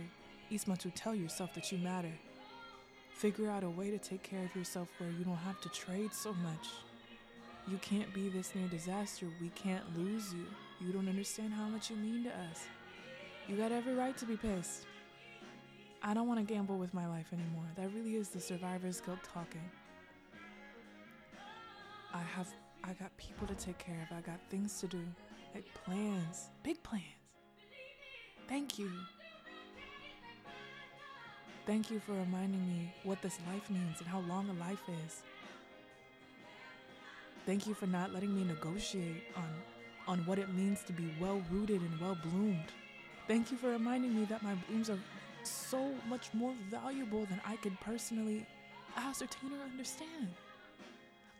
Isma, 0.51 0.77
to 0.77 0.89
tell 0.91 1.13
yourself 1.15 1.53
that 1.55 1.71
you 1.71 1.77
matter. 1.77 2.11
Figure 3.13 3.49
out 3.49 3.63
a 3.63 3.69
way 3.69 3.89
to 3.89 3.97
take 3.97 4.23
care 4.23 4.43
of 4.43 4.55
yourself 4.55 4.89
where 4.97 5.09
you 5.09 5.23
don't 5.23 5.37
have 5.37 5.61
to 5.61 5.69
trade 5.69 6.13
so 6.13 6.33
much. 6.33 6.69
You 7.67 7.77
can't 7.77 8.13
be 8.13 8.27
this 8.27 8.53
near 8.53 8.67
disaster. 8.67 9.27
We 9.39 9.49
can't 9.49 9.83
lose 9.97 10.33
you. 10.33 10.45
You 10.81 10.91
don't 10.91 11.07
understand 11.07 11.53
how 11.53 11.67
much 11.67 11.89
you 11.89 11.95
mean 11.95 12.23
to 12.25 12.29
us. 12.29 12.67
You 13.47 13.55
got 13.55 13.71
every 13.71 13.93
right 13.93 14.17
to 14.17 14.25
be 14.25 14.35
pissed. 14.35 14.85
I 16.01 16.13
don't 16.13 16.27
want 16.27 16.45
to 16.45 16.53
gamble 16.53 16.77
with 16.77 16.93
my 16.93 17.07
life 17.07 17.27
anymore. 17.31 17.63
That 17.77 17.93
really 17.93 18.15
is 18.15 18.29
the 18.29 18.41
survivor's 18.41 18.99
guilt 18.99 19.19
talking. 19.23 19.71
I 22.13 22.21
have 22.35 22.49
I 22.83 22.91
got 22.93 23.15
people 23.15 23.47
to 23.47 23.55
take 23.55 23.77
care 23.77 24.05
of. 24.09 24.17
I 24.17 24.21
got 24.21 24.39
things 24.49 24.79
to 24.81 24.87
do. 24.87 24.99
Like 25.55 25.65
plans. 25.73 26.49
Big 26.63 26.83
plans. 26.83 27.03
Thank 28.49 28.77
you. 28.77 28.91
Thank 31.65 31.89
you 31.89 31.99
for 31.99 32.11
reminding 32.11 32.67
me 32.67 32.93
what 33.03 33.21
this 33.21 33.39
life 33.47 33.69
means 33.69 33.99
and 33.99 34.07
how 34.07 34.19
long 34.21 34.49
a 34.49 34.53
life 34.53 34.81
is. 35.05 35.21
Thank 37.45 37.67
you 37.67 37.73
for 37.73 37.87
not 37.87 38.13
letting 38.13 38.35
me 38.35 38.43
negotiate 38.43 39.23
on 39.35 39.49
on 40.05 40.19
what 40.25 40.37
it 40.37 40.53
means 40.53 40.83
to 40.83 40.91
be 40.91 41.13
well 41.21 41.41
rooted 41.49 41.81
and 41.81 41.99
well 42.01 42.17
bloomed. 42.21 42.71
Thank 43.27 43.51
you 43.51 43.57
for 43.57 43.69
reminding 43.69 44.13
me 44.13 44.25
that 44.25 44.43
my 44.43 44.53
blooms 44.67 44.89
are 44.89 44.99
so 45.43 45.91
much 46.09 46.33
more 46.33 46.53
valuable 46.69 47.25
than 47.25 47.39
I 47.45 47.55
could 47.57 47.79
personally 47.79 48.45
ascertain 48.97 49.51
or 49.53 49.63
understand. 49.63 50.27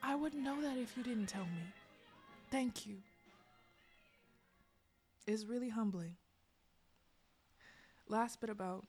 I 0.02 0.16
wouldn't 0.16 0.44
know 0.44 0.62
that 0.62 0.78
if 0.78 0.96
you 0.96 1.04
didn't 1.04 1.28
tell 1.28 1.44
me. 1.44 1.64
Thank 2.50 2.86
you. 2.86 2.96
It's 5.28 5.46
really 5.46 5.70
humbling. 5.70 6.16
Last 8.08 8.40
bit 8.40 8.50
about 8.50 8.86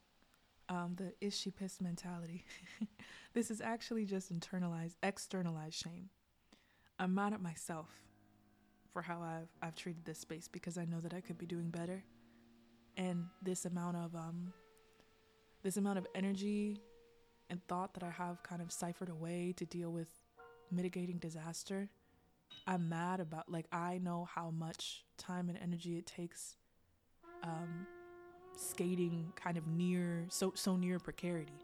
um, 0.68 0.94
the 0.96 1.12
is 1.20 1.37
she 1.37 1.50
pissed 1.50 1.81
mentality. 1.81 2.44
this 3.35 3.50
is 3.50 3.61
actually 3.61 4.05
just 4.05 4.33
internalized, 4.33 4.96
externalized 5.03 5.74
shame. 5.74 6.09
I'm 6.98 7.14
mad 7.14 7.33
at 7.33 7.42
myself 7.42 7.88
for 8.92 9.03
how 9.03 9.20
I've 9.20 9.48
I've 9.61 9.74
treated 9.74 10.05
this 10.05 10.18
space 10.18 10.48
because 10.48 10.79
I 10.79 10.85
know 10.85 11.00
that 11.00 11.12
I 11.12 11.20
could 11.20 11.38
be 11.38 11.46
doing 11.46 11.70
better. 11.70 12.05
And 12.96 13.27
this 13.42 13.64
amount 13.64 13.96
of 13.96 14.14
um 14.14 14.53
this 15.62 15.77
amount 15.77 15.98
of 15.98 16.07
energy 16.14 16.81
and 17.50 17.61
thought 17.66 17.94
that 17.94 18.03
I 18.03 18.11
have 18.11 18.42
kind 18.42 18.62
of 18.62 18.72
ciphered 18.72 19.09
away 19.09 19.53
to 19.57 19.66
deal 19.66 19.90
with 19.90 20.09
mitigating 20.70 21.18
disaster. 21.18 21.90
I'm 22.66 22.88
mad 22.88 23.20
about 23.20 23.50
like 23.50 23.66
I 23.72 23.98
know 23.98 24.27
how 24.33 24.50
much 24.50 25.05
time 25.18 25.48
and 25.48 25.59
energy 25.59 25.98
it 25.98 26.07
takes 26.07 26.57
um 27.42 27.87
skating 28.57 29.33
kind 29.37 29.57
of 29.57 29.67
near 29.67 30.25
so 30.29 30.53
so 30.55 30.77
near 30.77 30.99
precarity. 30.99 31.59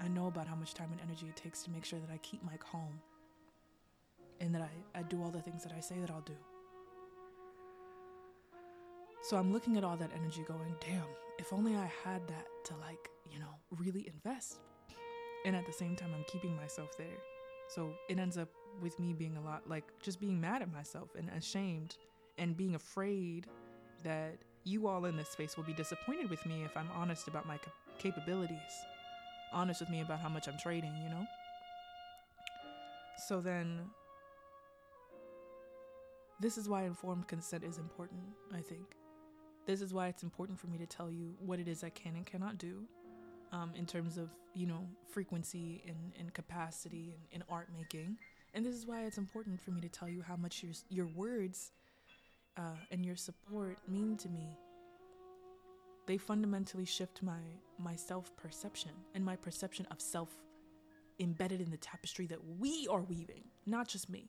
I 0.00 0.08
know 0.08 0.26
about 0.26 0.46
how 0.48 0.56
much 0.56 0.74
time 0.74 0.90
and 0.90 1.00
energy 1.00 1.26
it 1.28 1.36
takes 1.36 1.62
to 1.64 1.70
make 1.70 1.84
sure 1.84 2.00
that 2.00 2.10
I 2.12 2.18
keep 2.18 2.42
my 2.42 2.56
calm 2.56 3.00
and 4.40 4.54
that 4.54 4.62
I, 4.62 4.98
I 4.98 5.02
do 5.02 5.22
all 5.22 5.30
the 5.30 5.40
things 5.40 5.62
that 5.62 5.72
I 5.72 5.80
say 5.80 5.96
that 6.00 6.10
I'll 6.10 6.20
do. 6.22 6.34
So 9.22 9.36
I'm 9.36 9.52
looking 9.52 9.76
at 9.76 9.84
all 9.84 9.96
that 9.96 10.10
energy 10.14 10.44
going, 10.46 10.74
damn, 10.86 11.06
if 11.38 11.52
only 11.52 11.76
I 11.76 11.90
had 12.04 12.26
that 12.28 12.46
to 12.64 12.76
like, 12.76 13.08
you 13.30 13.38
know, 13.38 13.54
really 13.78 14.06
invest. 14.06 14.58
And 15.46 15.56
at 15.56 15.64
the 15.66 15.72
same 15.72 15.96
time, 15.96 16.10
I'm 16.14 16.24
keeping 16.24 16.54
myself 16.56 16.96
there. 16.98 17.18
So 17.68 17.92
it 18.08 18.18
ends 18.18 18.36
up 18.36 18.48
with 18.82 18.98
me 18.98 19.12
being 19.12 19.36
a 19.36 19.40
lot 19.40 19.62
like 19.68 19.84
just 20.02 20.20
being 20.20 20.40
mad 20.40 20.60
at 20.60 20.72
myself 20.72 21.10
and 21.16 21.30
ashamed 21.30 21.96
and 22.38 22.56
being 22.56 22.74
afraid 22.74 23.46
that 24.02 24.36
you 24.64 24.88
all 24.88 25.04
in 25.04 25.16
this 25.16 25.28
space 25.28 25.56
will 25.56 25.64
be 25.64 25.72
disappointed 25.72 26.30
with 26.30 26.44
me 26.46 26.62
if 26.64 26.76
I'm 26.76 26.88
honest 26.94 27.28
about 27.28 27.46
my 27.46 27.58
capabilities, 27.98 28.58
honest 29.52 29.80
with 29.80 29.90
me 29.90 30.00
about 30.00 30.20
how 30.20 30.28
much 30.28 30.48
I'm 30.48 30.58
trading, 30.58 30.94
you 31.02 31.10
know? 31.10 31.26
So 33.26 33.40
then, 33.40 33.80
this 36.40 36.58
is 36.58 36.68
why 36.68 36.84
informed 36.84 37.28
consent 37.28 37.62
is 37.64 37.78
important, 37.78 38.20
I 38.52 38.60
think. 38.60 38.96
This 39.66 39.80
is 39.80 39.94
why 39.94 40.08
it's 40.08 40.22
important 40.22 40.58
for 40.58 40.66
me 40.66 40.78
to 40.78 40.86
tell 40.86 41.10
you 41.10 41.34
what 41.38 41.58
it 41.58 41.68
is 41.68 41.84
I 41.84 41.90
can 41.90 42.16
and 42.16 42.26
cannot 42.26 42.58
do 42.58 42.84
um, 43.52 43.72
in 43.76 43.86
terms 43.86 44.18
of, 44.18 44.28
you 44.54 44.66
know, 44.66 44.86
frequency 45.08 45.82
and, 45.86 46.12
and 46.18 46.34
capacity 46.34 47.14
and, 47.14 47.22
and 47.32 47.44
art 47.48 47.68
making. 47.76 48.18
And 48.52 48.64
this 48.64 48.74
is 48.74 48.86
why 48.86 49.02
it's 49.04 49.18
important 49.18 49.60
for 49.60 49.70
me 49.70 49.80
to 49.80 49.88
tell 49.88 50.08
you 50.08 50.22
how 50.22 50.36
much 50.36 50.62
your, 50.62 50.72
your 50.90 51.06
words 51.06 51.72
uh, 52.56 52.76
and 52.90 53.04
your 53.04 53.16
support 53.16 53.78
mean 53.88 54.16
to 54.18 54.28
me, 54.28 54.58
they 56.06 56.18
fundamentally 56.18 56.84
shift 56.84 57.22
my 57.22 57.40
my 57.78 57.96
self 57.96 58.34
perception 58.36 58.92
and 59.14 59.24
my 59.24 59.36
perception 59.36 59.86
of 59.90 60.00
self 60.00 60.28
embedded 61.20 61.60
in 61.60 61.70
the 61.70 61.76
tapestry 61.76 62.26
that 62.26 62.38
we 62.58 62.86
are 62.90 63.02
weaving, 63.02 63.44
not 63.66 63.88
just 63.88 64.08
me. 64.10 64.28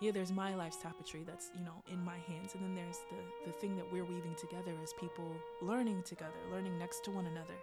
Yeah, 0.00 0.10
there's 0.10 0.32
my 0.32 0.56
life's 0.56 0.78
tapestry 0.78 1.22
that's, 1.24 1.52
you 1.56 1.64
know, 1.64 1.84
in 1.92 2.04
my 2.04 2.16
hands. 2.26 2.54
And 2.54 2.64
then 2.64 2.74
there's 2.74 2.98
the, 3.08 3.46
the 3.46 3.52
thing 3.58 3.76
that 3.76 3.86
we're 3.92 4.04
weaving 4.04 4.34
together 4.34 4.74
as 4.82 4.92
people 4.98 5.32
learning 5.60 6.02
together, 6.04 6.32
learning 6.50 6.76
next 6.76 7.04
to 7.04 7.12
one 7.12 7.26
another, 7.26 7.54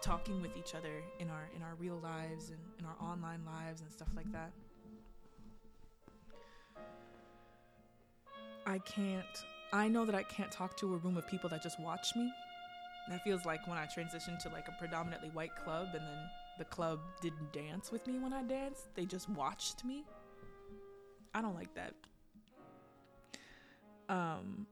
talking 0.00 0.40
with 0.40 0.56
each 0.56 0.74
other 0.74 1.02
in 1.20 1.28
our 1.28 1.50
in 1.54 1.62
our 1.62 1.74
real 1.78 2.00
lives 2.02 2.48
and 2.48 2.58
in 2.78 2.86
our 2.86 2.96
online 3.06 3.44
lives 3.44 3.82
and 3.82 3.92
stuff 3.92 4.08
like 4.16 4.30
that. 4.32 4.50
I 8.72 8.78
can't, 8.78 9.44
I 9.74 9.86
know 9.86 10.06
that 10.06 10.14
I 10.14 10.22
can't 10.22 10.50
talk 10.50 10.78
to 10.78 10.94
a 10.94 10.96
room 10.96 11.18
of 11.18 11.28
people 11.28 11.50
that 11.50 11.62
just 11.62 11.78
watch 11.78 12.16
me. 12.16 12.32
That 13.10 13.22
feels 13.22 13.44
like 13.44 13.66
when 13.66 13.76
I 13.76 13.84
transitioned 13.84 14.38
to 14.44 14.48
like 14.48 14.66
a 14.66 14.74
predominantly 14.78 15.28
white 15.28 15.54
club 15.62 15.88
and 15.92 16.00
then 16.00 16.18
the 16.58 16.64
club 16.64 17.00
didn't 17.20 17.52
dance 17.52 17.92
with 17.92 18.06
me 18.06 18.18
when 18.18 18.32
I 18.32 18.42
danced, 18.44 18.94
they 18.94 19.04
just 19.04 19.28
watched 19.28 19.84
me. 19.84 20.04
I 21.34 21.42
don't 21.42 21.54
like 21.54 21.74
that. 21.74 21.92
Um, 24.08 24.66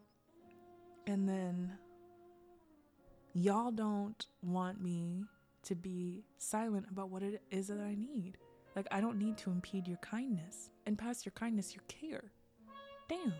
and 1.06 1.28
then 1.28 1.70
y'all 3.34 3.70
don't 3.70 4.24
want 4.42 4.82
me 4.82 5.24
to 5.64 5.74
be 5.74 6.24
silent 6.38 6.86
about 6.90 7.10
what 7.10 7.22
it 7.22 7.42
is 7.50 7.66
that 7.66 7.80
I 7.80 7.96
need. 7.96 8.38
Like, 8.74 8.86
I 8.90 9.02
don't 9.02 9.18
need 9.18 9.36
to 9.38 9.50
impede 9.50 9.86
your 9.86 9.98
kindness. 9.98 10.70
And 10.86 10.96
past 10.96 11.26
your 11.26 11.32
kindness, 11.32 11.74
your 11.74 11.84
care. 11.86 12.32
Damn. 13.06 13.34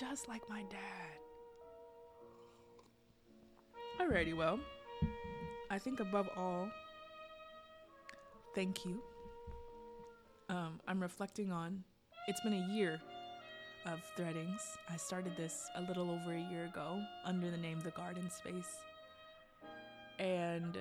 Just 0.00 0.28
like 0.28 0.40
my 0.48 0.62
dad. 0.70 1.18
Alrighty, 4.00 4.34
well, 4.34 4.58
I 5.68 5.78
think 5.78 6.00
above 6.00 6.26
all, 6.38 6.70
thank 8.54 8.86
you. 8.86 9.02
Um, 10.48 10.80
I'm 10.88 11.02
reflecting 11.02 11.52
on 11.52 11.84
it's 12.28 12.40
been 12.40 12.54
a 12.54 12.72
year 12.72 12.98
of 13.84 14.00
threadings. 14.16 14.78
I 14.88 14.96
started 14.96 15.36
this 15.36 15.68
a 15.74 15.82
little 15.82 16.10
over 16.10 16.32
a 16.32 16.50
year 16.50 16.64
ago 16.64 17.02
under 17.26 17.50
the 17.50 17.58
name 17.58 17.80
The 17.80 17.90
Garden 17.90 18.30
Space. 18.30 18.78
And 20.18 20.78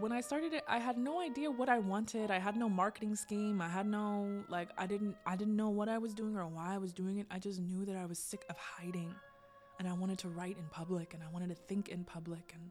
when 0.00 0.12
I 0.12 0.20
started 0.20 0.52
it, 0.52 0.64
I 0.68 0.78
had 0.78 0.98
no 0.98 1.20
idea 1.20 1.50
what 1.50 1.68
I 1.68 1.78
wanted. 1.78 2.30
I 2.30 2.38
had 2.38 2.56
no 2.56 2.68
marketing 2.68 3.16
scheme. 3.16 3.60
I 3.60 3.68
had 3.68 3.86
no 3.86 4.44
like 4.48 4.68
I 4.76 4.86
didn't 4.86 5.16
I 5.26 5.36
didn't 5.36 5.56
know 5.56 5.70
what 5.70 5.88
I 5.88 5.98
was 5.98 6.14
doing 6.14 6.36
or 6.36 6.46
why 6.46 6.74
I 6.74 6.78
was 6.78 6.92
doing 6.92 7.18
it. 7.18 7.26
I 7.30 7.38
just 7.38 7.60
knew 7.60 7.84
that 7.84 7.96
I 7.96 8.06
was 8.06 8.18
sick 8.18 8.44
of 8.50 8.56
hiding 8.56 9.14
and 9.78 9.88
I 9.88 9.92
wanted 9.92 10.18
to 10.18 10.28
write 10.28 10.56
in 10.58 10.64
public 10.70 11.14
and 11.14 11.22
I 11.22 11.28
wanted 11.32 11.48
to 11.50 11.54
think 11.54 11.88
in 11.88 12.04
public 12.04 12.52
and 12.54 12.70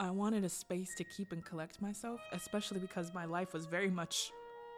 I 0.00 0.10
wanted 0.10 0.44
a 0.44 0.48
space 0.48 0.94
to 0.96 1.04
keep 1.04 1.32
and 1.32 1.44
collect 1.44 1.80
myself, 1.80 2.20
especially 2.32 2.80
because 2.80 3.14
my 3.14 3.24
life 3.24 3.52
was 3.52 3.66
very 3.66 3.90
much 3.90 4.32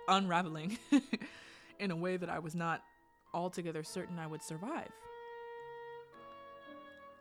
unraveling 0.09 0.79
in 1.79 1.91
a 1.91 1.97
way 1.97 2.17
that 2.17 2.29
I 2.29 2.39
was 2.39 2.55
not 2.55 2.83
altogether 3.33 3.83
certain 3.83 4.19
I 4.19 4.27
would 4.27 4.43
survive. 4.43 4.91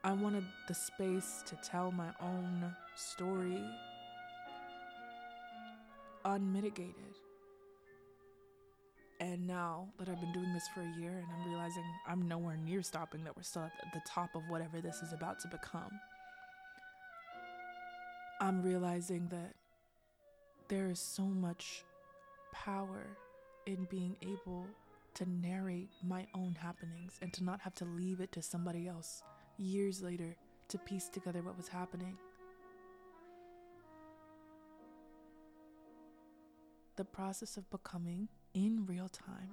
I 0.04 0.14
wanted 0.14 0.44
the 0.68 0.76
space 0.76 1.44
to 1.48 1.58
tell 1.64 1.92
my 1.92 2.10
own 2.22 2.76
story 2.96 3.64
unmitigated. 6.26 6.96
And 9.22 9.48
now 9.48 9.88
that 9.98 10.10
I've 10.10 10.20
been 10.20 10.34
doing 10.34 10.52
this 10.54 10.68
for 10.74 10.82
a 10.82 11.00
year 11.00 11.12
and 11.12 11.26
I'm 11.34 11.50
realizing 11.50 11.84
I'm 12.06 12.28
nowhere 12.28 12.58
near 12.58 12.82
stopping, 12.82 13.24
that 13.24 13.36
we're 13.36 13.44
still 13.44 13.64
at 13.64 13.94
the 13.94 14.02
top 14.06 14.36
of 14.36 14.42
whatever 14.50 14.82
this 14.82 15.02
is 15.02 15.14
about 15.14 15.40
to 15.42 15.48
become, 15.48 15.92
I'm 18.42 18.62
realizing 18.62 19.30
that 19.30 19.54
there 20.68 20.90
is 20.90 21.00
so 21.00 21.24
much 21.24 21.84
power 22.52 23.08
in 23.66 23.88
being 23.90 24.18
able 24.22 24.68
to 25.14 25.30
narrate 25.30 25.90
my 26.06 26.28
own 26.36 26.56
happenings 26.60 27.18
and 27.22 27.32
to 27.34 27.44
not 27.44 27.62
have 27.62 27.74
to 27.76 27.86
leave 27.86 28.20
it 28.20 28.34
to 28.34 28.42
somebody 28.42 28.88
else 28.88 29.24
years 29.58 30.02
later 30.02 30.36
to 30.68 30.78
piece 30.80 31.08
together 31.08 31.42
what 31.42 31.56
was 31.56 31.70
happening. 31.70 32.18
The 36.98 37.04
process 37.04 37.58
of 37.58 37.70
becoming 37.72 38.30
in 38.54 38.86
real 38.86 39.10
time 39.10 39.50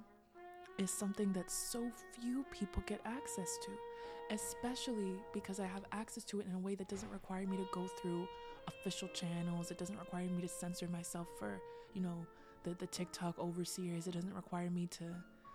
is 0.77 0.89
something 0.89 1.33
that 1.33 1.51
so 1.51 1.91
few 2.19 2.45
people 2.51 2.81
get 2.85 3.01
access 3.05 3.57
to, 3.65 4.33
especially 4.33 5.15
because 5.33 5.59
I 5.59 5.65
have 5.65 5.83
access 5.91 6.23
to 6.25 6.39
it 6.39 6.47
in 6.47 6.55
a 6.55 6.59
way 6.59 6.75
that 6.75 6.87
doesn't 6.87 7.11
require 7.11 7.45
me 7.45 7.57
to 7.57 7.67
go 7.73 7.85
through 8.01 8.29
official 8.67 9.09
channels. 9.09 9.71
It 9.71 9.77
doesn't 9.77 9.99
require 9.99 10.29
me 10.29 10.41
to 10.41 10.47
censor 10.47 10.87
myself 10.87 11.27
for, 11.37 11.59
you 11.93 12.01
know, 12.01 12.25
the, 12.63 12.75
the 12.75 12.87
TikTok 12.87 13.37
overseers. 13.37 14.07
It 14.07 14.13
doesn't 14.13 14.33
require 14.33 14.69
me 14.69 14.87
to 14.91 15.03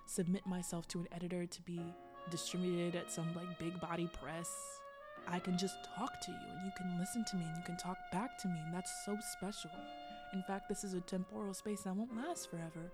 submit 0.04 0.46
myself 0.46 0.86
to 0.88 0.98
an 0.98 1.08
editor 1.12 1.46
to 1.46 1.62
be 1.62 1.80
distributed 2.30 2.96
at 2.96 3.10
some 3.10 3.34
like 3.34 3.58
big 3.58 3.80
body 3.80 4.10
press. 4.20 4.50
I 5.26 5.38
can 5.38 5.56
just 5.56 5.76
talk 5.96 6.20
to 6.20 6.30
you 6.30 6.48
and 6.52 6.66
you 6.66 6.72
can 6.76 6.98
listen 7.00 7.24
to 7.30 7.36
me 7.36 7.44
and 7.44 7.56
you 7.56 7.62
can 7.64 7.78
talk 7.78 7.96
back 8.12 8.38
to 8.42 8.48
me, 8.48 8.58
and 8.66 8.74
that's 8.74 8.92
so 9.06 9.16
special. 9.38 9.70
In 10.32 10.42
fact, 10.42 10.68
this 10.68 10.84
is 10.84 10.94
a 10.94 11.00
temporal 11.00 11.54
space 11.54 11.82
that 11.82 11.94
won't 11.94 12.16
last 12.16 12.50
forever. 12.50 12.92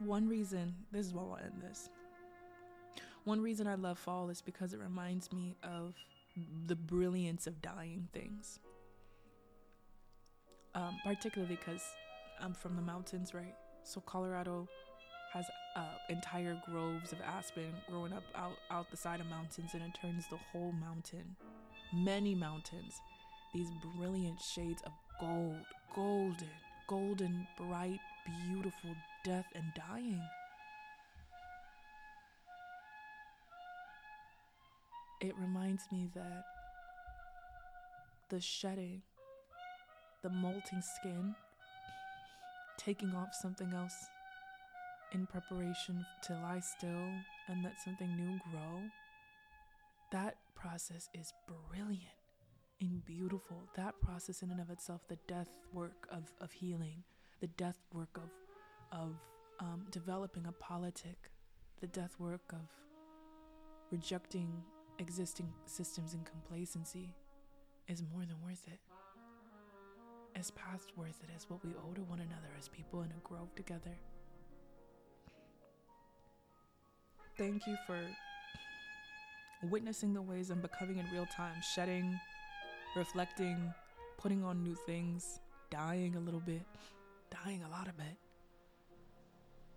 One 0.00 0.28
reason, 0.28 0.74
this 0.92 1.06
is 1.06 1.12
why 1.12 1.22
I'll 1.22 1.38
end 1.44 1.62
this. 1.62 1.90
One 3.24 3.40
reason 3.40 3.66
I 3.66 3.74
love 3.74 3.98
fall 3.98 4.30
is 4.30 4.40
because 4.40 4.72
it 4.72 4.80
reminds 4.80 5.30
me 5.30 5.56
of 5.62 5.94
the 6.66 6.74
brilliance 6.74 7.46
of 7.46 7.60
dying 7.60 8.08
things. 8.12 8.60
Um, 10.74 10.96
particularly 11.04 11.54
because 11.54 11.82
I'm 12.40 12.54
from 12.54 12.76
the 12.76 12.82
mountains, 12.82 13.34
right? 13.34 13.54
So 13.82 14.00
Colorado 14.00 14.68
has 15.32 15.44
uh, 15.76 15.82
entire 16.08 16.60
groves 16.64 17.12
of 17.12 17.18
aspen 17.20 17.72
growing 17.88 18.12
up 18.12 18.22
out, 18.34 18.56
out 18.70 18.90
the 18.90 18.96
side 18.96 19.20
of 19.20 19.26
mountains, 19.26 19.70
and 19.74 19.82
it 19.82 19.90
turns 20.00 20.26
the 20.28 20.38
whole 20.50 20.72
mountain, 20.72 21.36
many 21.92 22.34
mountains, 22.34 23.00
these 23.54 23.68
brilliant 23.96 24.40
shades 24.40 24.82
of 24.86 24.92
gold, 25.20 25.56
golden, 25.94 26.48
golden, 26.88 27.46
bright, 27.56 28.00
beautiful 28.48 28.94
death 29.24 29.46
and 29.54 29.64
dying. 29.74 30.22
It 35.20 35.34
reminds 35.38 35.82
me 35.92 36.08
that 36.14 36.44
the 38.30 38.40
shedding, 38.40 39.02
the 40.22 40.30
molting 40.30 40.82
skin, 40.82 41.34
taking 42.78 43.14
off 43.14 43.34
something 43.34 43.72
else 43.74 44.06
in 45.12 45.26
preparation 45.26 46.06
to 46.22 46.32
lie 46.34 46.60
still 46.60 47.10
and 47.48 47.62
let 47.62 47.74
something 47.84 48.16
new 48.16 48.38
grow, 48.50 48.80
that 50.10 50.36
process 50.54 51.08
is 51.14 51.32
brilliant 51.46 52.04
and 52.80 53.04
beautiful. 53.04 53.62
That 53.76 54.00
process, 54.00 54.42
in 54.42 54.50
and 54.50 54.60
of 54.60 54.70
itself, 54.70 55.02
the 55.08 55.18
death 55.26 55.48
work 55.72 56.08
of, 56.10 56.32
of 56.40 56.52
healing, 56.52 57.02
the 57.40 57.46
death 57.48 57.78
work 57.92 58.16
of, 58.16 58.98
of 58.98 59.14
um, 59.60 59.86
developing 59.90 60.46
a 60.46 60.52
politic, 60.52 61.30
the 61.80 61.86
death 61.86 62.16
work 62.18 62.52
of 62.52 62.68
rejecting 63.90 64.62
existing 64.98 65.52
systems 65.64 66.14
and 66.14 66.24
complacency 66.26 67.14
is 67.88 68.02
more 68.12 68.24
than 68.24 68.36
worth 68.44 68.66
it. 68.66 68.78
As 70.36 70.50
past 70.52 70.92
worth 70.96 71.20
it 71.22 71.30
as 71.34 71.48
what 71.48 71.64
we 71.64 71.70
owe 71.70 71.92
to 71.94 72.02
one 72.02 72.20
another 72.20 72.48
as 72.58 72.68
people 72.68 73.02
in 73.02 73.10
a 73.10 73.20
grove 73.28 73.54
together. 73.56 73.96
Thank 77.36 77.66
you 77.66 77.76
for 77.86 77.98
witnessing 79.62 80.14
the 80.14 80.22
ways 80.22 80.50
I'm 80.50 80.60
becoming 80.60 80.98
in 80.98 81.06
real 81.12 81.26
time, 81.26 81.60
shedding, 81.74 82.18
reflecting, 82.96 83.72
putting 84.18 84.42
on 84.42 84.62
new 84.62 84.74
things, 84.86 85.40
dying 85.70 86.16
a 86.16 86.20
little 86.20 86.40
bit, 86.40 86.62
dying 87.44 87.62
a 87.62 87.68
lot 87.68 87.88
of 87.88 87.98
it. 87.98 88.16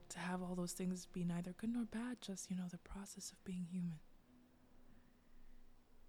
To 0.10 0.20
have 0.20 0.42
all 0.44 0.56
those 0.56 0.74
things 0.74 1.08
be 1.12 1.24
neither 1.24 1.54
good 1.58 1.74
nor 1.74 1.86
bad, 1.86 2.22
just, 2.22 2.50
you 2.52 2.56
know, 2.56 2.68
the 2.70 2.78
process 2.78 3.32
of 3.32 3.44
being 3.46 3.66
human. 3.72 4.00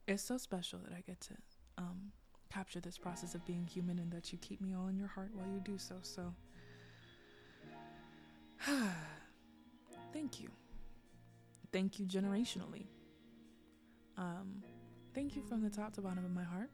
It's 0.06 0.22
so 0.22 0.36
special 0.36 0.78
that 0.80 0.92
I 0.92 1.00
get 1.00 1.20
to 1.22 1.34
um, 1.78 2.12
capture 2.52 2.80
this 2.80 2.98
process 2.98 3.34
of 3.34 3.44
being 3.46 3.66
human 3.66 3.98
and 3.98 4.12
that 4.12 4.30
you 4.30 4.38
keep 4.38 4.60
me 4.60 4.74
all 4.74 4.88
in 4.88 4.98
your 4.98 5.08
heart 5.08 5.30
while 5.34 5.46
you 5.46 5.60
do 5.64 5.78
so. 5.78 5.96
So, 6.02 6.34
thank 10.12 10.40
you. 10.40 10.50
Thank 11.72 11.98
you 11.98 12.06
generationally. 12.06 12.86
Um, 14.16 14.62
thank 15.14 15.34
you 15.36 15.42
from 15.42 15.62
the 15.62 15.70
top 15.70 15.92
to 15.94 16.00
bottom 16.00 16.24
of 16.24 16.30
my 16.30 16.44
heart. 16.44 16.70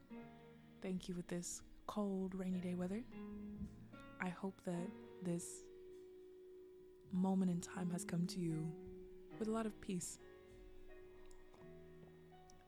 Thank 0.83 1.09
you 1.09 1.15
with 1.15 1.29
this 1.29 1.63
cold, 1.87 2.35
rainy 2.35 2.59
day 2.59 2.75
weather. 2.75 3.03
I 4.21 4.29
hope 4.29 4.61
that 4.65 4.91
this 5.23 5.45
moment 7.13 7.51
in 7.51 7.61
time 7.61 7.91
has 7.91 8.05
come 8.05 8.27
to 8.27 8.41
you 8.41 8.71
with 9.39 9.49
a 9.49 9.51
lot 9.51 9.67
of 9.67 9.81
peace. 9.81 10.19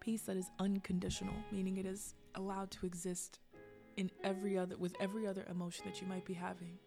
Peace 0.01 0.23
that 0.23 0.37
is 0.37 0.51
unconditional, 0.59 1.35
meaning 1.53 1.77
it 1.77 1.87
is 1.87 2.15
allowed 2.35 2.71
to 2.73 2.87
exist 2.87 3.39
in 3.97 4.11
every 4.25 4.57
other 4.57 4.77
with 4.79 4.95
every 5.01 5.27
other 5.27 5.47
emotion 5.51 5.85
that 5.87 6.01
you 6.01 6.07
might 6.07 6.25
be 6.25 6.33
having 6.33 6.79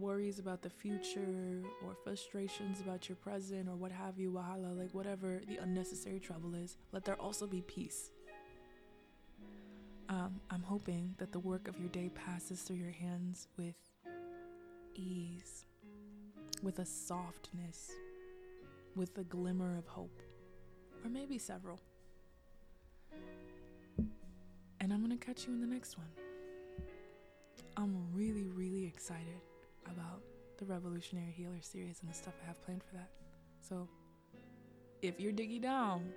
worries 0.00 0.38
about 0.38 0.62
the 0.62 0.70
future 0.70 1.62
or 1.84 1.94
frustrations 2.02 2.80
about 2.80 3.08
your 3.08 3.16
present 3.16 3.68
or 3.68 3.76
what 3.76 3.92
have 3.92 4.18
you, 4.18 4.30
wahala, 4.32 4.76
like 4.76 4.92
whatever 4.92 5.40
the 5.46 5.58
unnecessary 5.58 6.18
trouble 6.18 6.54
is, 6.54 6.76
let 6.92 7.04
there 7.04 7.20
also 7.20 7.46
be 7.46 7.62
peace. 7.62 8.10
Um, 10.08 10.40
I'm 10.50 10.62
hoping 10.62 11.14
that 11.18 11.30
the 11.30 11.38
work 11.38 11.68
of 11.68 11.78
your 11.78 11.88
day 11.88 12.10
passes 12.14 12.62
through 12.62 12.76
your 12.76 12.90
hands 12.90 13.46
with 13.56 13.76
ease, 14.96 15.66
with 16.62 16.80
a 16.80 16.86
softness, 16.86 17.92
with 18.96 19.16
a 19.18 19.24
glimmer 19.24 19.76
of 19.78 19.86
hope, 19.86 20.22
or 21.04 21.10
maybe 21.10 21.38
several. 21.38 21.78
And 24.80 24.92
I'm 24.92 25.04
going 25.04 25.16
to 25.16 25.24
catch 25.24 25.46
you 25.46 25.52
in 25.52 25.60
the 25.60 25.66
next 25.66 25.96
one. 25.96 26.08
I'm 27.76 27.96
really, 28.14 28.48
really 28.48 28.84
excited 28.86 29.40
about 29.86 30.22
the 30.58 30.64
Revolutionary 30.64 31.32
Healer 31.36 31.60
series 31.60 32.00
and 32.00 32.10
the 32.10 32.14
stuff 32.14 32.34
I 32.42 32.46
have 32.46 32.62
planned 32.62 32.82
for 32.82 32.96
that. 32.96 33.10
So, 33.60 33.88
if 35.02 35.18
you're 35.20 35.32
digging 35.32 35.62
down 35.62 36.12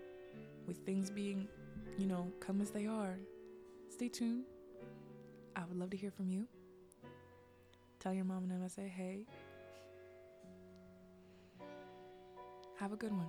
with 0.68 0.78
things 0.86 1.09
being, 1.09 1.47
you 1.97 2.07
know, 2.07 2.32
come 2.39 2.61
as 2.61 2.72
they 2.72 2.86
are, 2.86 3.18
stay 3.89 4.09
tuned. 4.09 4.43
I 5.55 5.64
would 5.66 5.78
love 5.78 5.91
to 5.91 5.97
hear 5.97 6.11
from 6.11 6.30
you. 6.30 6.47
Tell 7.99 8.14
your 8.14 8.26
mom 8.26 8.49
and 8.49 8.64
I 8.64 8.68
say 8.68 8.88
hey. 8.88 9.26
Have 12.80 12.91
a 12.91 12.97
good 12.97 13.14
one. 13.14 13.28